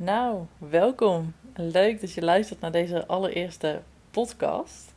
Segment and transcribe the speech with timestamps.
[0.00, 1.34] Nou, welkom.
[1.54, 4.94] Leuk dat je luistert naar deze allereerste podcast.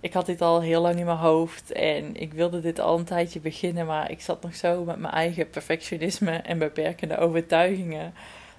[0.00, 3.04] Ik had dit al heel lang in mijn hoofd en ik wilde dit al een
[3.04, 8.14] tijdje beginnen, maar ik zat nog zo met mijn eigen perfectionisme en beperkende overtuigingen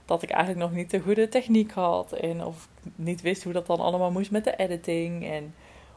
[0.05, 3.53] dat ik eigenlijk nog niet de goede techniek had en of ik niet wist hoe
[3.53, 5.53] dat dan allemaal moest met de editing en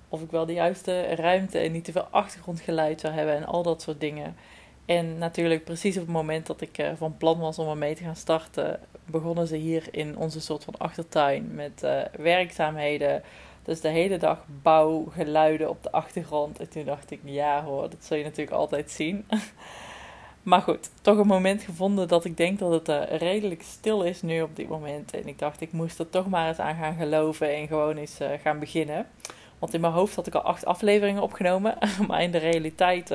[0.09, 3.63] of ik wel de juiste ruimte en niet te veel achtergrondgeluid zou hebben en al
[3.63, 4.37] dat soort dingen.
[4.85, 8.17] En natuurlijk, precies op het moment dat ik van plan was om ermee te gaan
[8.17, 13.23] starten, begonnen ze hier in onze soort van achtertuin met uh, werkzaamheden.
[13.63, 16.61] Dus de hele dag bouwgeluiden op de achtergrond.
[16.61, 19.27] En toen dacht ik, ja hoor, dat zul je natuurlijk altijd zien.
[20.43, 24.23] maar goed, toch een moment gevonden dat ik denk dat het uh, redelijk stil is
[24.23, 25.15] nu op dit moment.
[25.15, 28.19] En ik dacht, ik moest er toch maar eens aan gaan geloven en gewoon eens
[28.43, 29.07] gaan beginnen.
[29.59, 31.79] Want in mijn hoofd had ik al acht afleveringen opgenomen.
[32.09, 33.15] maar in de realiteit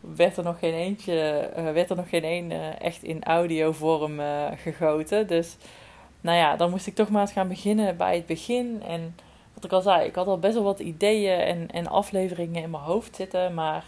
[0.00, 4.20] werd er nog geen eentje, uh, werd er nog geen één uh, echt in audiovorm
[4.20, 5.26] uh, gegoten.
[5.26, 5.56] Dus
[6.20, 8.82] nou ja, dan moest ik toch maar eens gaan beginnen bij het begin.
[8.82, 9.16] En
[9.54, 12.70] wat ik al zei, ik had al best wel wat ideeën en, en afleveringen in
[12.70, 13.54] mijn hoofd zitten.
[13.54, 13.84] Maar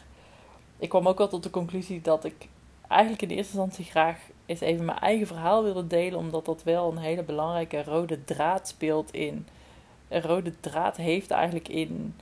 [0.79, 2.49] ik kwam ook wel tot de conclusie dat ik
[2.89, 6.19] eigenlijk in eerste instantie graag eens even mijn eigen verhaal wilde delen.
[6.19, 9.47] Omdat dat wel een hele belangrijke rode draad speelt in.
[10.09, 12.15] Een rode draad heeft eigenlijk in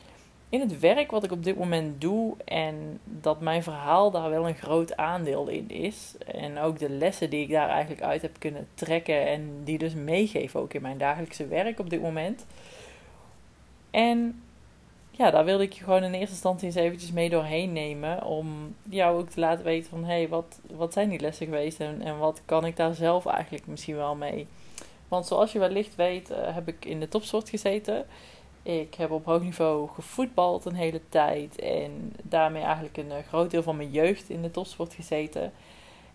[0.48, 4.48] in het werk wat ik op dit moment doe en dat mijn verhaal daar wel
[4.48, 6.14] een groot aandeel in is.
[6.26, 9.94] En ook de lessen die ik daar eigenlijk uit heb kunnen trekken en die dus
[9.94, 12.46] meegeven ook in mijn dagelijkse werk op dit moment.
[13.90, 14.42] En
[15.10, 18.24] ja, daar wilde ik je gewoon in eerste instantie eens eventjes mee doorheen nemen.
[18.24, 21.80] Om jou ook te laten weten van, hé, hey, wat, wat zijn die lessen geweest
[21.80, 24.46] en, en wat kan ik daar zelf eigenlijk misschien wel mee.
[25.08, 28.06] Want zoals je wellicht weet, uh, heb ik in de topsoort gezeten.
[28.66, 33.50] Ik heb op hoog niveau gevoetbald een hele tijd en daarmee eigenlijk een eh, groot
[33.50, 35.52] deel van mijn jeugd in de topsport gezeten.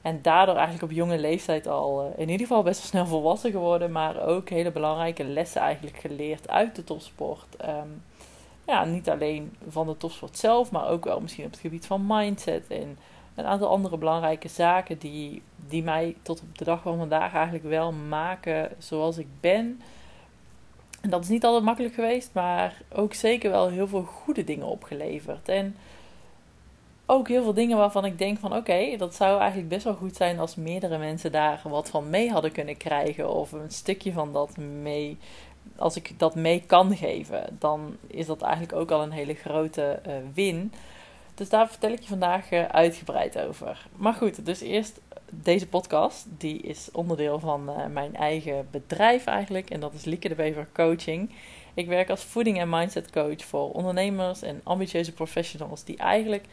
[0.01, 3.51] En daardoor eigenlijk op jonge leeftijd al eh, in ieder geval best wel snel volwassen
[3.51, 7.55] geworden, maar ook hele belangrijke lessen eigenlijk geleerd uit de topsport.
[7.55, 7.87] Ehm,
[8.65, 12.03] ja, niet alleen van de topsport zelf, maar ook wel misschien op het gebied van
[12.07, 12.97] mindset en
[13.35, 17.65] een aantal andere belangrijke zaken die, die mij tot op de dag van vandaag eigenlijk
[17.65, 19.81] wel maken zoals ik ben.
[21.01, 24.67] En dat is niet altijd makkelijk geweest, maar ook zeker wel heel veel goede dingen
[24.67, 25.49] opgeleverd.
[25.49, 25.75] En
[27.05, 30.15] ook heel veel dingen waarvan ik denk van oké, dat zou eigenlijk best wel goed
[30.15, 33.29] zijn als meerdere mensen daar wat van mee hadden kunnen krijgen.
[33.33, 35.17] Of een stukje van dat mee,
[35.75, 39.99] als ik dat mee kan geven, dan is dat eigenlijk ook al een hele grote
[40.07, 40.73] uh, win.
[41.41, 43.87] Dus daar vertel ik je vandaag uh, uitgebreid over.
[43.95, 49.69] Maar goed, dus eerst deze podcast, die is onderdeel van uh, mijn eigen bedrijf eigenlijk.
[49.69, 51.31] En dat is Lieke de Bever Coaching.
[51.73, 56.45] Ik werk als voeding- en mindset coach voor ondernemers en ambitieuze professionals die eigenlijk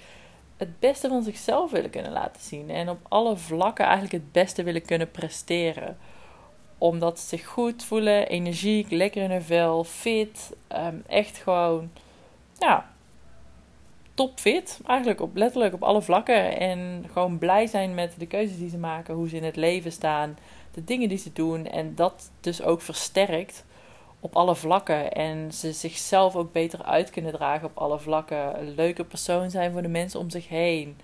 [0.56, 2.70] het beste van zichzelf willen kunnen laten zien.
[2.70, 5.98] En op alle vlakken eigenlijk het beste willen kunnen presteren.
[6.78, 10.56] Omdat ze zich goed voelen, energiek, lekker in hun vel, fit.
[10.72, 11.90] Um, echt gewoon,
[12.58, 12.96] ja,
[14.18, 14.80] topfit.
[14.86, 16.58] Eigenlijk op, letterlijk op alle vlakken.
[16.58, 19.92] En gewoon blij zijn met de keuzes die ze maken, hoe ze in het leven
[19.92, 20.38] staan,
[20.70, 21.66] de dingen die ze doen.
[21.66, 23.64] En dat dus ook versterkt
[24.20, 25.12] op alle vlakken.
[25.12, 28.60] En ze zichzelf ook beter uit kunnen dragen op alle vlakken.
[28.60, 30.96] Een leuke persoon zijn voor de mensen om zich heen.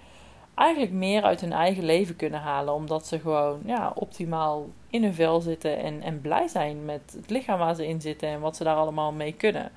[0.54, 2.74] Eigenlijk meer uit hun eigen leven kunnen halen.
[2.74, 5.78] Omdat ze gewoon ja, optimaal in hun vel zitten.
[5.78, 8.28] En, en blij zijn met het lichaam waar ze in zitten.
[8.28, 9.72] En wat ze daar allemaal mee kunnen.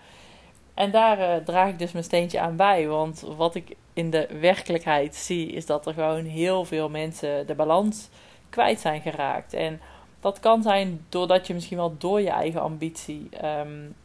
[0.77, 2.87] En daar uh, draag ik dus mijn steentje aan bij.
[2.87, 7.55] Want wat ik in de werkelijkheid zie, is dat er gewoon heel veel mensen de
[7.55, 8.09] balans
[8.49, 9.53] kwijt zijn geraakt.
[9.53, 9.81] En
[10.19, 13.95] dat kan zijn doordat je misschien wel door je eigen ambitie um,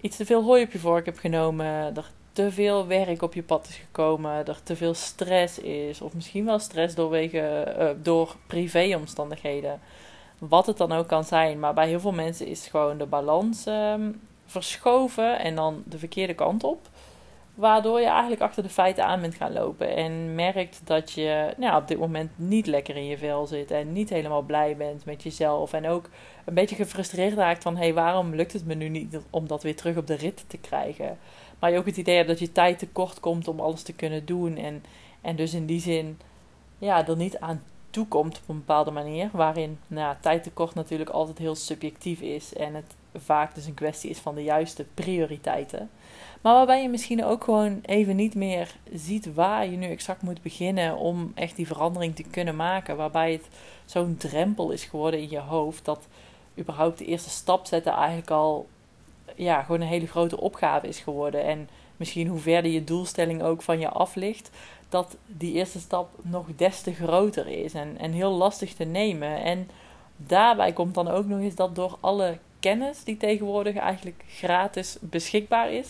[0.00, 1.96] iets te veel hooi op je vork hebt genomen.
[1.96, 4.46] Er te veel werk op je pad is gekomen.
[4.46, 6.00] Er te veel stress is.
[6.00, 9.80] Of misschien wel stress doorwege, uh, door privéomstandigheden.
[10.38, 11.58] Wat het dan ook kan zijn.
[11.58, 16.34] Maar bij heel veel mensen is gewoon de balans um, verschoven en dan de verkeerde
[16.34, 16.88] kant op.
[17.54, 19.96] Waardoor je eigenlijk achter de feiten aan bent gaan lopen.
[19.96, 23.70] En merkt dat je nou, op dit moment niet lekker in je vel zit.
[23.70, 25.72] En niet helemaal blij bent met jezelf.
[25.72, 26.08] En ook
[26.44, 29.62] een beetje gefrustreerd raakt van: hé, hey, waarom lukt het me nu niet om dat
[29.62, 31.18] weer terug op de rit te krijgen?
[31.58, 34.26] Maar je ook het idee hebt dat je tijd tekort komt om alles te kunnen
[34.26, 34.56] doen.
[34.56, 34.84] En,
[35.20, 36.18] en dus in die zin
[36.78, 39.28] ja, er niet aan toekomt op een bepaalde manier.
[39.32, 42.54] Waarin nou, tijd tekort natuurlijk altijd heel subjectief is.
[42.54, 45.90] En het vaak dus een kwestie is van de juiste prioriteiten.
[46.40, 50.42] Maar waarbij je misschien ook gewoon even niet meer ziet waar je nu exact moet
[50.42, 52.96] beginnen om echt die verandering te kunnen maken.
[52.96, 53.48] Waarbij het
[53.84, 56.08] zo'n drempel is geworden in je hoofd dat
[56.58, 58.66] überhaupt de eerste stap zetten eigenlijk al
[59.34, 61.44] ja, gewoon een hele grote opgave is geworden.
[61.44, 64.50] En misschien hoe verder je doelstelling ook van je af ligt,
[64.88, 69.42] dat die eerste stap nog des te groter is en, en heel lastig te nemen.
[69.42, 69.68] En
[70.16, 75.72] daarbij komt dan ook nog eens dat door alle kennis die tegenwoordig eigenlijk gratis beschikbaar
[75.72, 75.88] is,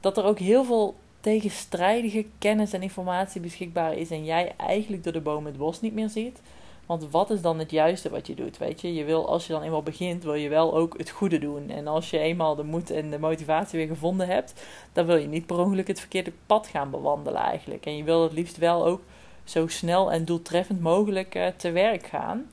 [0.00, 5.12] dat er ook heel veel tegenstrijdige kennis en informatie beschikbaar is en jij eigenlijk door
[5.12, 6.40] de boom het bos niet meer ziet.
[6.86, 8.58] Want wat is dan het juiste wat je doet?
[8.58, 11.38] Weet je, je wil als je dan eenmaal begint, wil je wel ook het goede
[11.38, 11.70] doen.
[11.70, 14.54] En als je eenmaal de moed en de motivatie weer gevonden hebt,
[14.92, 17.86] dan wil je niet per ongeluk het verkeerde pad gaan bewandelen eigenlijk.
[17.86, 19.00] En je wil het liefst wel ook
[19.44, 22.48] zo snel en doeltreffend mogelijk uh, te werk gaan.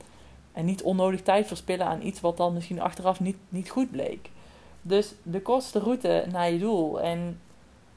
[0.56, 4.30] En niet onnodig tijd verspillen aan iets wat dan misschien achteraf niet, niet goed bleek.
[4.82, 7.00] Dus de kortste route naar je doel.
[7.00, 7.40] En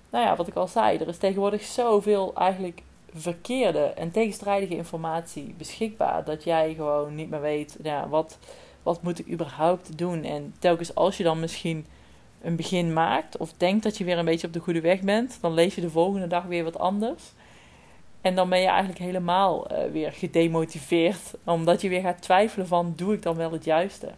[0.09, 2.81] nou ja, wat ik al zei, er is tegenwoordig zoveel eigenlijk
[3.13, 6.23] verkeerde en tegenstrijdige informatie beschikbaar.
[6.23, 8.37] Dat jij gewoon niet meer weet, ja, wat,
[8.83, 10.23] wat moet ik überhaupt doen?
[10.23, 11.85] En telkens als je dan misschien
[12.41, 15.37] een begin maakt of denkt dat je weer een beetje op de goede weg bent,
[15.41, 17.23] dan lees je de volgende dag weer wat anders.
[18.21, 22.93] En dan ben je eigenlijk helemaal uh, weer gedemotiveerd, omdat je weer gaat twijfelen van,
[22.95, 24.11] doe ik dan wel het juiste?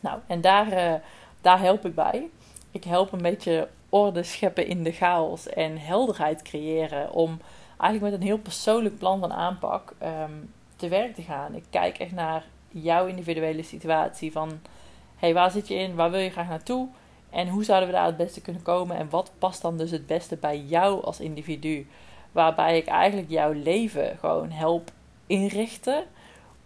[0.00, 0.94] Nou, en daar, uh,
[1.40, 2.28] daar help ik bij.
[2.70, 7.40] Ik help een beetje orde scheppen in de chaos en helderheid creëren om
[7.78, 11.54] eigenlijk met een heel persoonlijk plan van aanpak um, te werk te gaan.
[11.54, 14.60] Ik kijk echt naar jouw individuele situatie van,
[15.16, 15.94] hey, waar zit je in?
[15.94, 16.88] Waar wil je graag naartoe?
[17.30, 18.96] En hoe zouden we daar het beste kunnen komen?
[18.96, 21.86] En wat past dan dus het beste bij jou als individu?
[22.32, 24.90] Waarbij ik eigenlijk jouw leven gewoon help
[25.26, 26.04] inrichten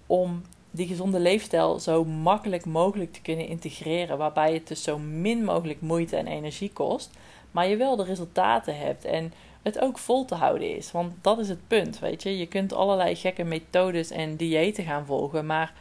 [0.06, 4.18] om die gezonde leefstijl zo makkelijk mogelijk te kunnen integreren.
[4.18, 7.10] Waarbij het dus zo min mogelijk moeite en energie kost.
[7.50, 9.32] Maar je wel de resultaten hebt en
[9.62, 10.92] het ook vol te houden is.
[10.92, 12.38] Want dat is het punt, weet je.
[12.38, 15.46] Je kunt allerlei gekke methodes en diëten gaan volgen.
[15.46, 15.72] Maar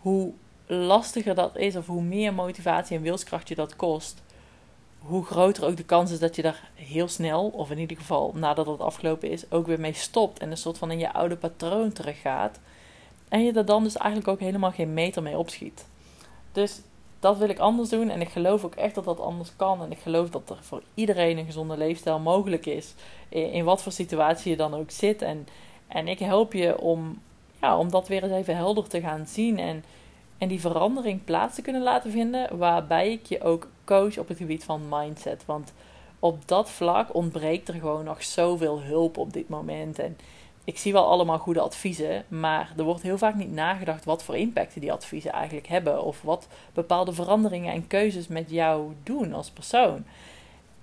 [0.00, 0.32] hoe
[0.66, 4.22] lastiger dat is of hoe meer motivatie en wilskracht je dat kost
[5.06, 8.32] hoe groter ook de kans is dat je daar heel snel, of in ieder geval
[8.34, 11.36] nadat het afgelopen is, ook weer mee stopt en een soort van in je oude
[11.36, 12.60] patroon teruggaat.
[13.28, 15.86] En je er dan dus eigenlijk ook helemaal geen meter mee opschiet.
[16.52, 16.80] Dus
[17.20, 19.82] dat wil ik anders doen en ik geloof ook echt dat dat anders kan.
[19.82, 22.94] En ik geloof dat er voor iedereen een gezonde leefstijl mogelijk is,
[23.28, 25.22] in, wat voor situatie je dan ook zit.
[25.22, 25.46] En,
[25.86, 27.22] en ik help je om,
[27.60, 29.84] ja, om dat weer eens even helder te gaan zien en
[30.38, 34.36] en die verandering plaats te kunnen laten vinden, waarbij ik je ook coach op het
[34.36, 35.44] gebied van mindset.
[35.46, 35.72] Want
[36.18, 39.98] op dat vlak ontbreekt er gewoon nog zoveel hulp op dit moment.
[39.98, 40.16] En
[40.64, 44.36] ik zie wel allemaal goede adviezen, maar er wordt heel vaak niet nagedacht wat voor
[44.36, 46.02] impact die adviezen eigenlijk hebben.
[46.02, 50.04] Of wat bepaalde veranderingen en keuzes met jou doen als persoon.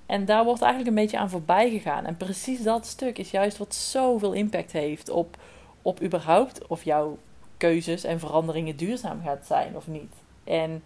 [0.06, 2.06] En daar wordt eigenlijk een beetje aan voorbij gegaan.
[2.06, 5.38] En precies dat stuk is juist wat zoveel impact heeft op,
[5.82, 7.18] op überhaupt of jouw
[7.64, 10.14] keuzes en veranderingen duurzaam gaat zijn of niet.
[10.44, 10.84] En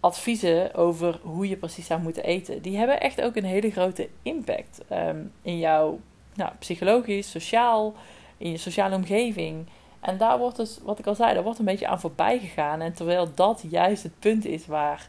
[0.00, 4.08] adviezen over hoe je precies zou moeten eten, die hebben echt ook een hele grote
[4.22, 6.00] impact um, in jouw
[6.34, 7.94] nou, psychologisch, sociaal,
[8.36, 9.66] in je sociale omgeving.
[10.00, 12.80] En daar wordt dus, wat ik al zei, daar wordt een beetje aan voorbij gegaan.
[12.80, 15.08] En terwijl dat juist het punt is waar,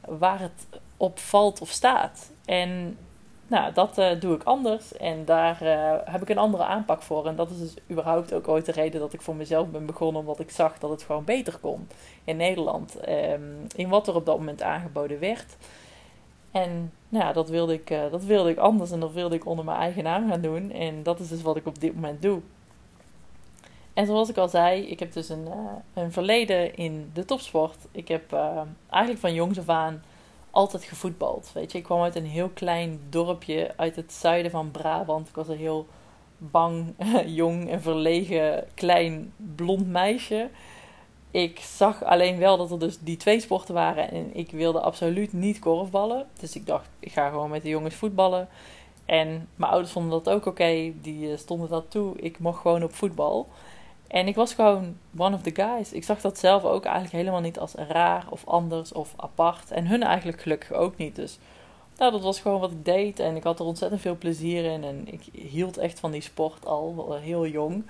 [0.00, 0.66] waar het
[0.96, 2.32] op valt of staat.
[2.44, 2.98] En
[3.48, 7.26] nou, dat uh, doe ik anders en daar uh, heb ik een andere aanpak voor.
[7.26, 10.20] En dat is dus überhaupt ook ooit de reden dat ik voor mezelf ben begonnen,
[10.20, 11.88] omdat ik zag dat het gewoon beter kon
[12.24, 13.08] in Nederland.
[13.08, 15.56] Um, in wat er op dat moment aangeboden werd.
[16.50, 19.64] En nou dat wilde, ik, uh, dat wilde ik anders en dat wilde ik onder
[19.64, 20.70] mijn eigen naam gaan doen.
[20.70, 22.40] En dat is dus wat ik op dit moment doe.
[23.92, 25.48] En zoals ik al zei, ik heb dus een,
[25.94, 27.76] een verleden in de topsport.
[27.90, 28.36] Ik heb
[28.90, 30.02] eigenlijk van jongs af aan
[30.50, 31.50] altijd gevoetbald.
[31.54, 35.28] Weet je, ik kwam uit een heel klein dorpje uit het zuiden van Brabant.
[35.28, 35.86] Ik was een heel
[36.38, 36.94] bang,
[37.40, 40.48] jong en verlegen klein blond meisje.
[41.30, 45.32] Ik zag alleen wel dat er dus die twee sporten waren en ik wilde absoluut
[45.32, 46.26] niet korfballen.
[46.40, 48.48] Dus ik dacht, ik ga gewoon met de jongens voetballen.
[49.04, 52.16] En mijn ouders vonden dat ook oké, die eh, stonden dat toe.
[52.16, 53.48] Ik mocht gewoon op voetbal.
[54.08, 55.92] En ik was gewoon one of the guys.
[55.92, 59.70] Ik zag dat zelf ook eigenlijk helemaal niet als raar of anders of apart.
[59.70, 61.16] En hun eigenlijk gelukkig ook niet.
[61.16, 61.38] Dus
[61.96, 63.20] nou, dat was gewoon wat ik deed.
[63.20, 64.84] En ik had er ontzettend veel plezier in.
[64.84, 67.84] En ik hield echt van die sport al, heel jong.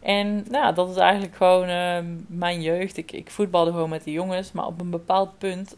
[0.00, 2.96] En nou, dat is eigenlijk gewoon uh, mijn jeugd.
[2.96, 4.52] Ik, ik voetbalde gewoon met de jongens.
[4.52, 5.76] Maar op een bepaald punt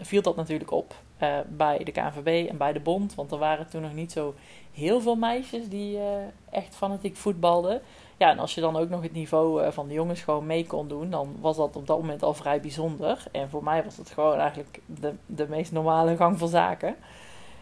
[0.00, 0.94] viel dat natuurlijk op.
[1.22, 3.14] Uh, bij de KNVB en bij de Bond.
[3.14, 4.34] Want er waren toen nog niet zo
[4.72, 6.02] heel veel meisjes die uh,
[6.50, 7.82] echt fanatiek voetbalden.
[8.22, 10.66] Ja, en als je dan ook nog het niveau uh, van de jongens gewoon mee
[10.66, 13.24] kon doen, dan was dat op dat moment al vrij bijzonder.
[13.32, 16.96] En voor mij was het gewoon eigenlijk de, de meest normale gang van zaken.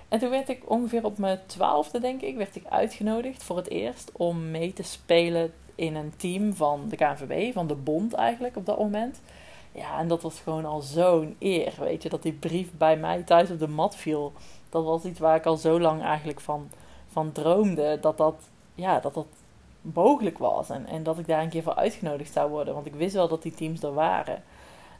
[0.08, 3.68] En toen werd ik ongeveer op mijn twaalfde, denk ik, werd ik uitgenodigd voor het
[3.68, 8.56] eerst om mee te spelen in een team van de KNVB, van de bond eigenlijk
[8.56, 9.20] op dat moment.
[9.72, 13.22] Ja, en dat was gewoon al zo'n eer, weet je, dat die brief bij mij
[13.22, 14.32] thuis op de mat viel.
[14.68, 16.70] Dat was iets waar ik al zo lang eigenlijk van,
[17.08, 18.34] van droomde, dat dat,
[18.74, 19.26] ja, dat dat
[19.82, 20.70] mogelijk was.
[20.70, 22.74] En, dat ik daar een keer voor uitgenodigd zou worden.
[22.74, 24.42] Want ik wist wel dat die teams er waren.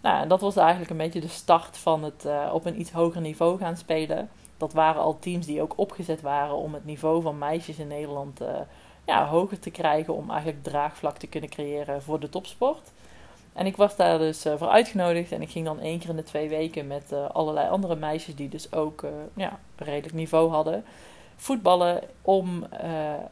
[0.03, 2.91] Nou, en dat was eigenlijk een beetje de start van het uh, op een iets
[2.91, 4.29] hoger niveau gaan spelen.
[4.57, 8.43] Dat waren al teams die ook opgezet waren om het niveau van meisjes in Nederland
[8.43, 8.49] uh,
[9.05, 10.15] ja, hoger te krijgen.
[10.15, 12.91] Om eigenlijk draagvlak te kunnen creëren voor de topsport.
[13.53, 15.33] En ik was daar dus uh, voor uitgenodigd.
[15.33, 18.49] En ik ging dan één keer in de twee weken met allerlei andere meisjes die
[18.49, 20.85] dus ook ja, redelijk niveau hadden
[21.41, 22.67] voetballen om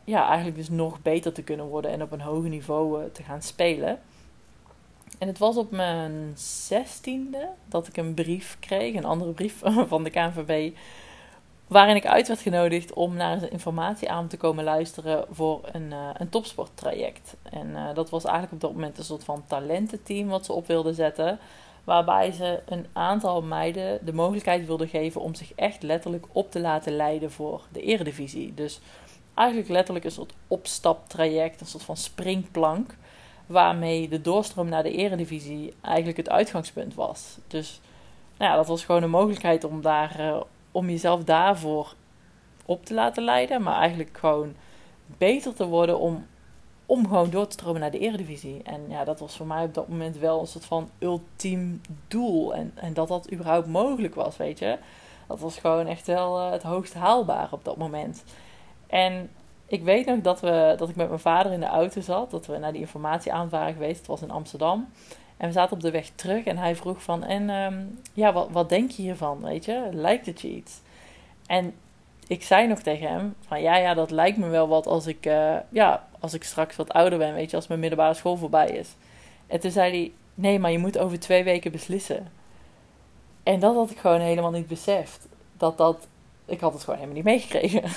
[0.04, 3.42] ja, eigenlijk dus nog beter te kunnen worden en op een hoger niveau te gaan
[3.42, 3.98] spelen.
[5.18, 9.62] En het was op mijn zestiende dat ik een brief kreeg, een andere brief
[9.92, 10.76] van de KNVB,
[11.66, 15.90] waarin ik uit werd genodigd om naar een informatie aan te komen luisteren voor een,
[15.90, 17.36] uh, een topsporttraject.
[17.42, 20.94] En dat was eigenlijk op dat moment een soort van talententeam wat ze op wilden
[20.94, 21.38] zetten,
[21.88, 26.60] waarbij ze een aantal meiden de mogelijkheid wilden geven om zich echt letterlijk op te
[26.60, 28.54] laten leiden voor de eredivisie.
[28.54, 28.80] Dus
[29.34, 32.96] eigenlijk letterlijk een soort opstaptraject, een soort van springplank
[33.46, 37.38] waarmee de doorstroom naar de eredivisie eigenlijk het uitgangspunt was.
[37.46, 37.80] Dus
[38.36, 40.40] nou ja, dat was gewoon een mogelijkheid om, daar, uh,
[40.72, 41.94] om jezelf daarvoor
[42.64, 43.62] op te laten leiden.
[43.62, 44.54] Maar eigenlijk gewoon
[45.18, 46.26] beter te worden om,
[46.88, 48.62] om gewoon door te stromen naar de eredivisie.
[48.62, 52.54] En ja, dat was voor mij op dat moment wel een soort van ultiem doel.
[52.54, 54.78] En, en dat dat überhaupt mogelijk was, weet je.
[55.26, 58.24] Dat was gewoon echt wel uh, het hoogst haalbaar op dat moment.
[58.86, 59.30] En
[59.66, 62.30] ik weet nog dat, we, dat ik met mijn vader in de auto zat.
[62.30, 63.98] Dat we naar die informatieavond waren geweest.
[63.98, 64.88] Het was in Amsterdam.
[65.36, 66.44] En we zaten op de weg terug.
[66.44, 67.24] En hij vroeg van...
[67.24, 69.40] En um, ja, wat, wat denk je hiervan?
[69.42, 69.88] Weet je?
[69.92, 70.80] Lijkt het je iets?
[71.46, 71.74] En
[72.28, 73.34] ik zei nog tegen hem...
[73.46, 75.26] Van ja, ja, dat lijkt me wel wat als ik...
[75.26, 77.34] Uh, ja, als ik straks wat ouder ben.
[77.34, 77.56] Weet je?
[77.56, 78.94] Als mijn middelbare school voorbij is.
[79.46, 80.12] En toen zei hij...
[80.34, 82.32] Nee, maar je moet over twee weken beslissen.
[83.42, 85.28] En dat had ik gewoon helemaal niet beseft.
[85.56, 86.08] Dat dat...
[86.44, 87.82] Ik had het gewoon helemaal niet meegekregen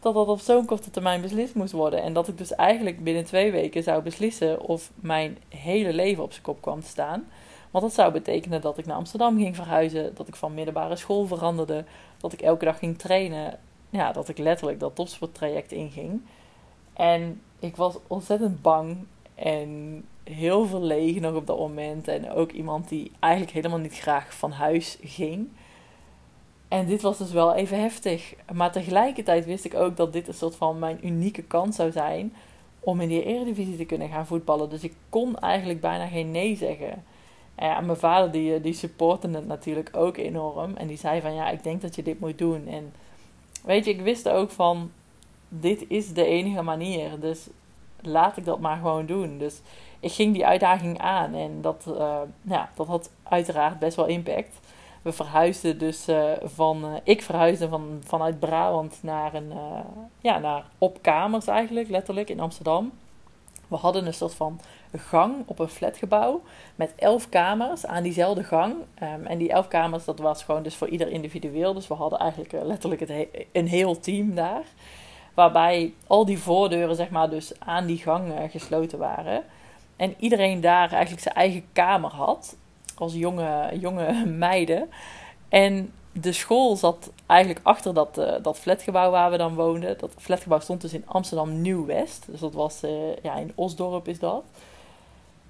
[0.00, 2.02] dat dat op zo'n korte termijn beslist moest worden.
[2.02, 6.32] En dat ik dus eigenlijk binnen twee weken zou beslissen of mijn hele leven op
[6.32, 7.26] zijn kop kwam te staan.
[7.72, 11.26] Want dat zou betekenen dat ik naar Amsterdam ging verhuizen, dat ik van middelbare school
[11.26, 11.84] veranderde,
[12.22, 13.58] dat ik elke dag ging trainen.
[13.90, 16.20] Ja, dat ik letterlijk dat topsporttraject inging.
[16.92, 18.96] En ik was ontzettend bang
[19.34, 22.08] en heel verlegen nog op dat moment.
[22.08, 25.48] En ook iemand die eigenlijk helemaal niet graag van huis ging.
[26.68, 28.34] En dit was dus wel even heftig.
[28.52, 32.32] Maar tegelijkertijd wist ik ook dat dit een soort van mijn unieke kans zou zijn
[32.80, 34.70] om in die Eredivisie te kunnen gaan voetballen.
[34.70, 37.04] Dus ik kon eigenlijk bijna geen nee zeggen.
[37.54, 40.76] En mijn vader die, die supportte het natuurlijk ook enorm.
[40.76, 42.66] En die zei van ja, ik denk dat je dit moet doen.
[42.66, 42.92] En
[43.64, 44.90] weet je, ik wist ook van
[45.48, 47.20] dit is de enige manier.
[47.20, 47.48] Dus
[48.00, 49.38] laat ik dat maar gewoon doen.
[49.38, 49.60] Dus
[50.00, 51.34] ik ging die uitdaging aan.
[51.34, 54.60] En dat, uh, ja, dat had uiteraard best wel impact
[55.02, 57.00] we verhuisden dus uh, van.
[57.04, 59.52] Ik verhuisde van, vanuit Brabant naar een.
[60.20, 62.92] Ja, naar op kamers eigenlijk, letterlijk in Amsterdam.
[63.72, 64.60] We hadden een soort van
[64.96, 66.42] gang op een flatgebouw
[66.74, 68.74] met elf kamers aan diezelfde gang.
[69.02, 71.74] Um, en die elf kamers, dat was gewoon dus voor ieder individueel.
[71.74, 74.64] Dus we hadden eigenlijk letterlijk het he een heel team daar.
[75.34, 79.44] Waarbij al die voordeuren, zeg maar, dus aan die gang gesloten waren.
[79.96, 82.56] En iedereen daar eigenlijk zijn eigen kamer had
[82.94, 84.90] als jonge, jonge meiden.
[85.48, 89.98] En de school zat eigenlijk achter dat, uh, dat flatgebouw waar we dan woonden.
[89.98, 92.24] Dat flatgebouw stond dus in Amsterdam Nieuw-West.
[92.30, 94.42] Dus dat was uh, ja, in Osdorp is dat.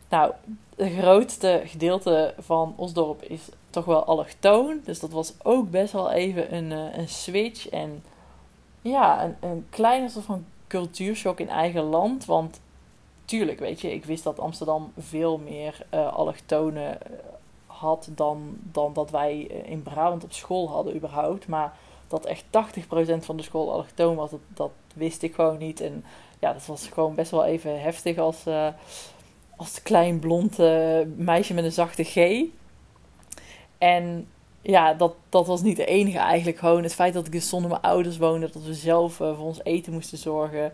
[0.08, 0.32] Nou,
[0.76, 4.80] het grootste gedeelte van Osdorp is toch wel allochtoon.
[4.84, 7.68] Dus dat was ook best wel even een, uh, een switch.
[7.68, 8.04] En
[8.82, 12.24] ja, een, een kleine soort van cultuurshock in eigen land.
[12.24, 12.60] Want
[13.24, 16.98] tuurlijk, weet je, ik wist dat Amsterdam veel meer allochtonen
[17.82, 21.48] had dan, dan dat wij eh, in Brabant op school hadden überhaupt.
[21.48, 21.76] Maar
[22.08, 22.48] dat echt 80%
[23.18, 25.80] van de school allochtoon was, dat, dat, wist ik gewoon niet.
[25.80, 26.04] En
[26.38, 28.66] ja, dat was gewoon best wel even heftig als, uh,
[29.56, 30.58] als klein blond
[31.16, 32.44] meisje met een zachte G.
[33.78, 34.28] En
[34.62, 36.58] ja, dat, dat was niet de enige eigenlijk.
[36.58, 39.60] Gewoon het feit dat ik dus zonder mijn ouders woonde, dat we zelf voor ons
[39.62, 40.72] eten moesten zorgen.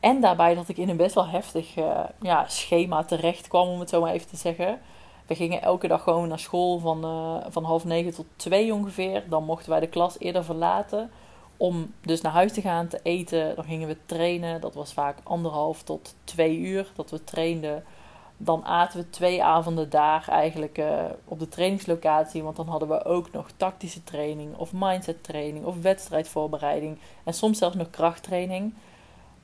[0.00, 1.74] En daarbij dat ik in een best wel heftig
[2.20, 4.80] ja, schema terecht kwam, om het zo maar even te zeggen.
[5.26, 9.24] We gingen elke dag gewoon naar school van, uh, van half negen tot twee ongeveer.
[9.28, 11.10] Dan mochten wij de klas eerder verlaten.
[11.56, 13.54] Om dus naar huis te gaan, te eten.
[13.54, 14.60] Dan gingen we trainen.
[14.60, 17.84] Dat was vaak anderhalf tot twee uur dat we trainden.
[18.36, 22.42] Dan aten we twee avonden daar eigenlijk uh, op de trainingslocatie.
[22.42, 26.98] Want dan hadden we ook nog tactische training of mindset training of wedstrijdvoorbereiding.
[27.24, 28.74] En soms zelfs nog krachttraining.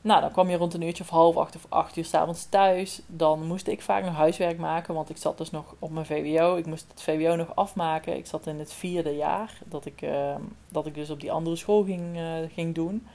[0.01, 3.01] Nou, dan kwam je rond een uurtje of half acht of acht uur s'avonds thuis.
[3.07, 6.57] Dan moest ik vaak nog huiswerk maken, want ik zat dus nog op mijn VWO.
[6.57, 8.17] Ik moest het VWO nog afmaken.
[8.17, 10.35] Ik zat in het vierde jaar dat ik, uh,
[10.69, 13.07] dat ik dus op die andere school ging, uh, ging doen.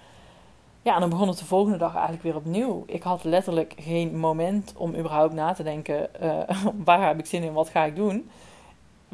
[0.81, 2.83] ja, en dan begon het de volgende dag eigenlijk weer opnieuw.
[2.87, 6.39] Ik had letterlijk geen moment om überhaupt na te denken: uh,
[6.85, 8.29] waar heb ik zin in, wat ga ik doen.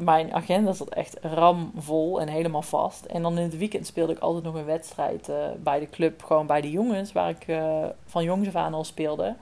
[0.00, 3.04] Mijn agenda zat echt ramvol en helemaal vast.
[3.04, 6.22] En dan in het weekend speelde ik altijd nog een wedstrijd uh, bij de club,
[6.22, 9.36] gewoon bij de jongens, waar ik uh, van jongs af aan al speelde.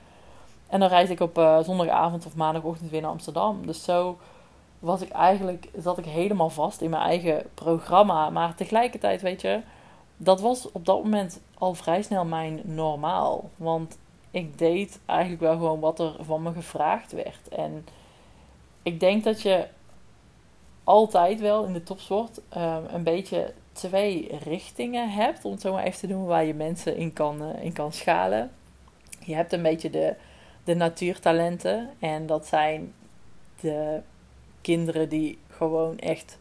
[0.67, 3.67] En dan reisde ik op zondagavond of maandagochtend weer naar Amsterdam.
[3.67, 4.19] Dus zo
[4.79, 8.31] was ik eigenlijk, zat ik helemaal vast in mijn eigen programma.
[8.31, 9.61] Maar tegelijkertijd, weet je,
[10.17, 13.50] dat was op dat moment al vrij snel mijn normaal.
[13.57, 13.99] Want
[14.31, 17.49] ik deed eigenlijk wel gewoon wat er van me gevraagd werd.
[17.49, 17.87] En
[18.83, 19.67] ik denk dat je
[20.88, 25.85] altijd wel in de topsport um, een beetje twee richtingen hebt, om het zo maar
[25.85, 28.50] even te doen, waar je mensen in kan, uh, in kan schalen.
[29.25, 30.14] Je hebt een beetje de,
[30.64, 31.90] de natuurtalenten.
[31.99, 32.95] En dat zijn
[33.61, 34.00] de
[34.61, 36.38] kinderen die gewoon echt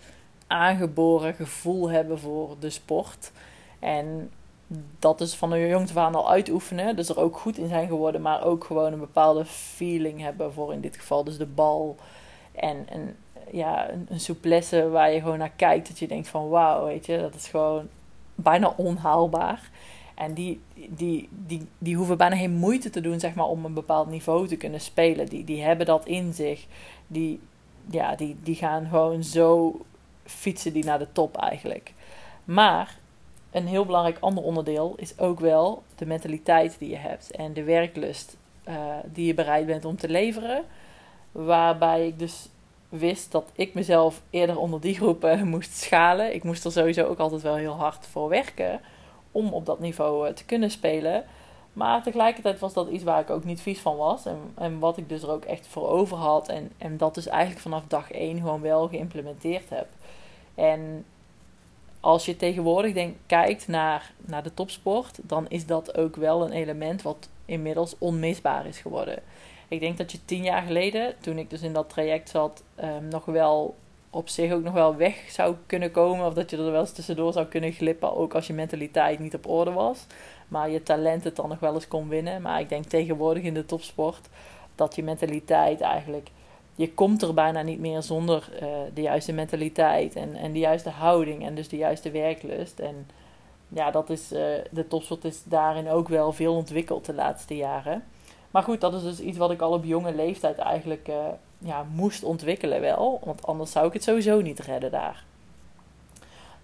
[0.48, 3.32] aangeboren gevoel hebben voor de sport.
[3.80, 4.32] En
[5.00, 6.96] dat is van de jongs aan al uitoefenen.
[6.96, 8.22] Dus er ook goed in zijn geworden.
[8.22, 11.96] Maar ook gewoon een bepaalde feeling hebben voor in dit geval dus de bal.
[12.52, 13.16] En, en
[13.52, 15.88] ja, een, souplesse waar je gewoon naar kijkt.
[15.88, 17.18] Dat je denkt van wauw, weet je.
[17.18, 17.88] Dat is gewoon
[18.36, 19.70] bijna onhaalbaar.
[20.16, 23.74] En die, die, die, die hoeven bijna geen moeite te doen zeg maar, om een
[23.74, 25.26] bepaald niveau te kunnen spelen.
[25.26, 26.66] Die, die hebben dat in zich.
[27.08, 27.40] Die,
[27.90, 29.82] ja, die, die gaan gewoon zo
[30.24, 31.94] fietsen die naar de top eigenlijk.
[32.44, 32.98] Maar
[33.52, 37.64] een heel belangrijk ander onderdeel is ook wel de mentaliteit die je hebt en de
[37.64, 38.38] werklust
[38.68, 38.76] uh,
[39.06, 40.64] die je bereid bent om te leveren.
[41.32, 42.50] Waarbij ik dus
[42.90, 46.34] wist dat ik mezelf eerder onder die groepen moest schalen.
[46.34, 48.82] Ik moest er sowieso ook altijd wel heel hard voor werken
[49.32, 51.26] om op dat niveau uh, te kunnen spelen.
[51.74, 54.26] Maar tegelijkertijd was dat iets waar ik ook niet vies van was.
[54.26, 56.48] En, en wat ik dus er ook echt voor over had.
[56.48, 59.88] En, en dat dus eigenlijk vanaf dag één gewoon wel geïmplementeerd heb.
[60.56, 61.06] En
[62.00, 67.02] als je tegenwoordig kijkt naar, naar de topsport, dan is dat ook wel een element
[67.02, 69.20] wat inmiddels onmisbaar is geworden.
[69.68, 73.08] Ik denk dat je tien jaar geleden, toen ik dus in dat traject zat, um,
[73.08, 73.76] nog wel
[74.10, 76.26] op zich ook nog wel weg zou kunnen komen.
[76.26, 79.36] Of dat je er wel eens tussendoor zou kunnen glippen, ook als je mentaliteit niet
[79.36, 80.06] op orde was.
[80.48, 82.42] Maar je talent het dan nog wel eens kon winnen.
[82.42, 84.28] Maar ik denk tegenwoordig in de topsport
[84.76, 86.30] dat je mentaliteit eigenlijk
[86.78, 90.90] je komt er bijna niet meer zonder uh, de juiste mentaliteit en, en de juiste
[90.90, 92.80] houding en dus de juiste werklust.
[92.80, 93.08] En
[93.68, 94.40] ja, dat is, uh,
[94.72, 98.04] de topsport is daarin ook wel veel ontwikkeld de laatste jaren.
[98.58, 101.16] Maar goed, dat is dus iets wat ik al op jonge leeftijd eigenlijk uh,
[101.58, 103.22] ja, moest ontwikkelen wel.
[103.24, 105.24] Want anders zou ik het sowieso niet redden daar.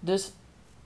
[0.00, 0.32] Dus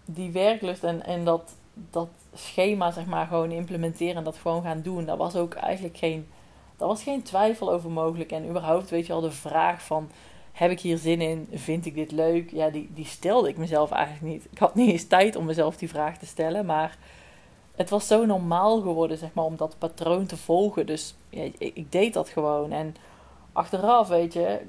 [0.04, 1.54] die werklust en, en dat,
[1.90, 5.04] dat schema zeg maar gewoon implementeren en dat gewoon gaan doen.
[5.04, 6.28] Daar was ook eigenlijk geen
[6.76, 8.32] daar was geen twijfel over mogelijk.
[8.32, 10.10] En überhaupt, weet je al, de vraag van...
[10.52, 11.48] Heb ik hier zin in?
[11.52, 12.50] Vind ik dit leuk?
[12.50, 14.46] Ja, die, die stelde ik mezelf eigenlijk niet.
[14.50, 16.66] Ik had niet eens tijd om mezelf die vraag te stellen.
[16.66, 16.98] Maar
[17.78, 20.86] het was zo normaal geworden, zeg maar, om dat patroon te volgen.
[20.86, 22.72] Dus ik, ik deed dat gewoon.
[22.72, 22.94] En
[23.52, 24.60] achteraf, weet je,